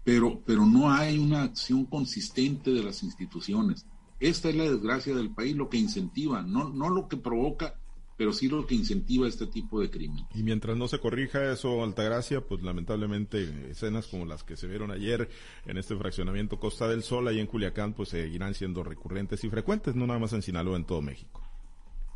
Pero, 0.03 0.41
pero 0.45 0.65
no 0.65 0.89
hay 0.89 1.17
una 1.17 1.43
acción 1.43 1.85
consistente 1.85 2.71
de 2.71 2.83
las 2.83 3.03
instituciones. 3.03 3.85
Esta 4.19 4.49
es 4.49 4.55
la 4.55 4.63
desgracia 4.63 5.13
del 5.13 5.31
país, 5.31 5.55
lo 5.55 5.69
que 5.69 5.77
incentiva, 5.77 6.41
no, 6.41 6.69
no 6.69 6.89
lo 6.89 7.07
que 7.07 7.17
provoca 7.17 7.75
pero 8.17 8.33
sí 8.33 8.49
lo 8.49 8.65
que 8.65 8.75
incentiva 8.75 9.27
este 9.27 9.45
tipo 9.45 9.79
de 9.79 9.89
crimen. 9.91 10.25
Y 10.33 10.41
mientras 10.41 10.75
no 10.75 10.87
se 10.87 10.99
corrija 10.99 11.51
eso, 11.51 11.83
Altagracia, 11.83 12.41
pues 12.41 12.63
lamentablemente 12.63 13.69
escenas 13.69 14.07
como 14.07 14.25
las 14.25 14.43
que 14.43 14.57
se 14.57 14.67
vieron 14.67 14.91
ayer 14.91 15.29
en 15.65 15.77
este 15.77 15.95
fraccionamiento 15.95 16.59
Costa 16.59 16.87
del 16.87 17.03
Sol, 17.03 17.27
ahí 17.27 17.39
en 17.39 17.47
Culiacán, 17.47 17.93
pues 17.93 18.09
seguirán 18.09 18.55
siendo 18.55 18.83
recurrentes 18.83 19.43
y 19.43 19.49
frecuentes, 19.49 19.95
no 19.95 20.07
nada 20.07 20.19
más 20.19 20.33
en 20.33 20.41
Sinaloa, 20.41 20.77
en 20.77 20.85
todo 20.85 21.01
México. 21.01 21.46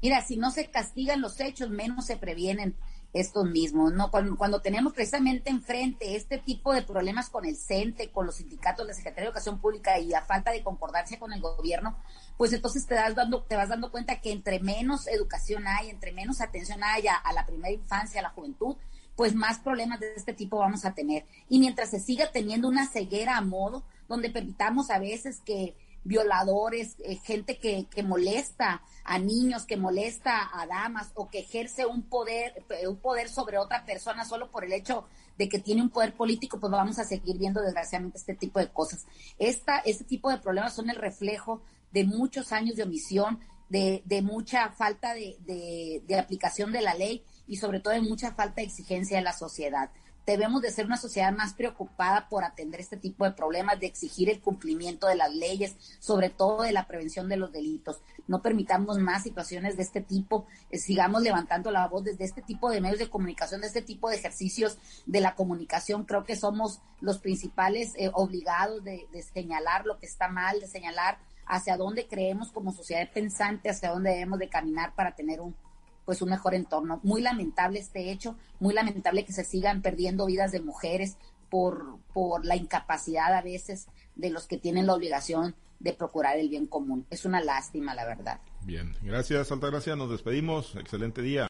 Mira, 0.02 0.22
si 0.22 0.38
no 0.38 0.52
se 0.52 0.70
castigan 0.70 1.22
los 1.22 1.40
hechos, 1.40 1.70
menos 1.70 2.06
se 2.06 2.18
previenen 2.18 2.76
estos 3.14 3.46
mismos, 3.46 3.92
¿no? 3.94 4.10
Cuando, 4.10 4.62
tenemos 4.62 4.94
precisamente 4.94 5.50
enfrente 5.50 6.16
este 6.16 6.38
tipo 6.38 6.74
de 6.74 6.82
problemas 6.82 7.30
con 7.30 7.46
el 7.46 7.58
CENTE, 7.58 8.10
con 8.10 8.26
los 8.26 8.36
sindicatos, 8.36 8.88
la 8.88 8.94
Secretaría 8.94 9.24
de 9.24 9.28
Educación 9.28 9.60
Pública 9.60 10.00
y 10.00 10.08
la 10.08 10.22
falta 10.22 10.52
de 10.52 10.64
concordancia 10.64 11.20
con 11.20 11.34
el 11.34 11.42
gobierno, 11.42 11.98
pues 12.38 12.54
entonces 12.54 12.86
te, 12.88 12.96
das 12.96 13.14
dando, 13.14 13.44
te 13.44 13.58
vas 13.58 13.70
dando 13.70 13.92
cuenta 13.92 14.22
que 14.22 14.32
entre 14.32 14.60
menos 14.60 15.08
educación 15.08 15.68
hay, 15.68 15.90
entre 15.90 16.14
menos 16.14 16.40
atención 16.40 16.84
haya 16.84 17.16
a 17.16 17.34
la 17.34 17.46
primera 17.46 17.74
infancia, 17.74 18.22
a 18.22 18.24
la 18.24 18.30
juventud, 18.30 18.78
pues 19.18 19.36
más 19.36 19.60
problemas 19.60 20.00
de 20.00 20.14
este 20.16 20.34
tipo 20.34 20.58
vamos 20.58 20.86
a 20.86 20.94
tener. 20.94 21.26
Y 21.50 21.60
mientras 21.60 21.90
se 21.90 22.00
siga 22.00 22.32
teniendo 22.32 22.70
una 22.70 22.88
ceguera 22.88 23.36
a 23.38 23.42
modo, 23.42 23.84
donde 24.08 24.30
permitamos 24.30 24.90
a 24.90 25.00
veces 25.00 25.42
que 25.42 25.76
violadores, 26.04 26.96
eh, 27.00 27.16
gente 27.18 27.58
que, 27.58 27.86
que, 27.86 28.04
molesta 28.04 28.82
a 29.04 29.20
niños, 29.20 29.66
que 29.66 29.78
molesta 29.78 30.50
a 30.54 30.66
damas 30.66 31.12
o 31.16 31.30
que 31.30 31.40
ejerce 31.40 31.86
un 31.86 32.04
poder, 32.04 32.64
eh, 32.70 32.88
un 32.88 32.98
poder 32.98 33.30
sobre 33.30 33.58
otra 33.58 33.86
persona 33.86 34.26
solo 34.26 34.50
por 34.50 34.66
el 34.66 34.74
hecho 34.74 35.06
de 35.38 35.48
que 35.48 35.60
tiene 35.60 35.82
un 35.82 35.90
poder 35.90 36.14
político, 36.14 36.60
pues 36.60 36.72
vamos 36.72 37.00
a 37.00 37.04
seguir 37.04 37.38
viendo 37.38 37.62
desgraciadamente 37.62 38.18
este 38.18 38.36
tipo 38.36 38.60
de 38.60 38.70
cosas. 38.70 39.06
Esta, 39.38 39.80
este 39.80 40.04
tipo 40.04 40.30
de 40.30 40.38
problemas 40.38 40.74
son 40.74 40.90
el 40.90 40.96
reflejo 40.96 41.62
de 41.92 42.04
muchos 42.04 42.52
años 42.52 42.76
de 42.76 42.84
omisión, 42.84 43.40
de, 43.70 44.02
de 44.06 44.22
mucha 44.22 44.70
falta 44.72 45.14
de, 45.14 45.38
de, 45.42 46.04
de 46.06 46.20
aplicación 46.20 46.72
de 46.72 46.82
la 46.82 46.94
ley 46.94 47.24
y 47.48 47.58
sobre 47.58 47.80
todo 47.80 47.94
de 47.94 48.02
mucha 48.02 48.34
falta 48.34 48.56
de 48.56 48.68
exigencia 48.68 49.18
de 49.18 49.24
la 49.24 49.34
sociedad 49.34 49.92
debemos 50.26 50.62
de 50.62 50.72
ser 50.72 50.86
una 50.86 50.98
sociedad 50.98 51.32
más 51.32 51.54
preocupada 51.54 52.28
por 52.30 52.44
atender 52.44 52.80
este 52.80 52.98
tipo 52.98 53.26
de 53.26 53.32
problemas, 53.32 53.80
de 53.80 53.88
exigir 53.88 54.30
el 54.30 54.40
cumplimiento 54.40 55.08
de 55.08 55.16
las 55.16 55.34
leyes, 55.34 55.76
sobre 56.00 56.30
todo 56.30 56.64
de 56.64 56.72
la 56.72 56.88
prevención 56.88 57.28
de 57.28 57.38
los 57.38 57.52
delitos. 57.52 58.02
No 58.28 58.42
permitamos 58.42 58.98
más 59.00 59.24
situaciones 59.24 59.78
de 59.78 59.84
este 59.84 60.02
tipo, 60.02 60.46
eh, 60.70 60.78
sigamos 60.78 61.22
levantando 61.22 61.72
la 61.72 61.88
voz 61.88 62.04
desde 62.04 62.26
este 62.26 62.42
tipo 62.42 62.70
de 62.70 62.82
medios 62.82 63.00
de 63.00 63.10
comunicación, 63.10 63.62
de 63.62 63.68
este 63.68 63.82
tipo 63.82 64.10
de 64.10 64.18
ejercicios 64.18 64.78
de 65.06 65.22
la 65.22 65.36
comunicación. 65.36 66.06
Creo 66.06 66.24
que 66.24 66.36
somos 66.36 66.80
los 67.00 67.18
principales 67.18 67.94
eh, 67.96 68.12
obligados 68.14 68.84
de, 68.84 69.08
de 69.12 69.22
señalar 69.24 69.86
lo 69.86 69.98
que 70.00 70.06
está 70.06 70.28
mal, 70.28 70.60
de 70.60 70.68
señalar 70.68 71.18
hacia 71.48 71.76
dónde 71.76 72.08
creemos 72.08 72.52
como 72.52 72.72
sociedad 72.72 73.10
pensante, 73.12 73.70
hacia 73.70 73.90
dónde 73.90 74.12
debemos 74.12 74.40
de 74.40 74.50
caminar 74.50 74.94
para 74.96 75.16
tener 75.16 75.42
un, 75.42 75.56
pues 76.06 76.22
un 76.22 76.30
mejor 76.30 76.54
entorno. 76.54 77.00
Muy 77.04 77.22
lamentable 77.22 77.80
este 77.80 78.12
hecho, 78.12 78.38
muy 78.60 78.74
lamentable 78.74 79.26
que 79.26 79.34
se 79.34 79.44
sigan 79.44 79.82
perdiendo 79.82 80.26
vidas 80.26 80.52
de 80.52 80.62
mujeres 80.62 81.18
por, 81.50 81.98
por 82.14 82.46
la 82.46 82.56
incapacidad 82.56 83.34
a 83.34 83.42
veces 83.42 83.88
de 84.16 84.30
los 84.30 84.48
que 84.48 84.58
tienen 84.58 84.88
la 84.88 84.94
obligación 84.94 85.56
de 85.80 85.94
procurar 85.94 86.38
el 86.38 86.50
bien 86.50 86.68
común. 86.68 87.06
Es 87.10 87.26
una 87.26 87.42
lástima, 87.42 87.96
la 87.96 88.06
verdad. 88.06 88.40
Bien, 88.64 88.96
gracias, 89.02 89.52
Altagracia. 89.52 89.96
Nos 89.96 90.12
despedimos. 90.12 90.76
Excelente 90.76 91.22
día. 91.22 91.48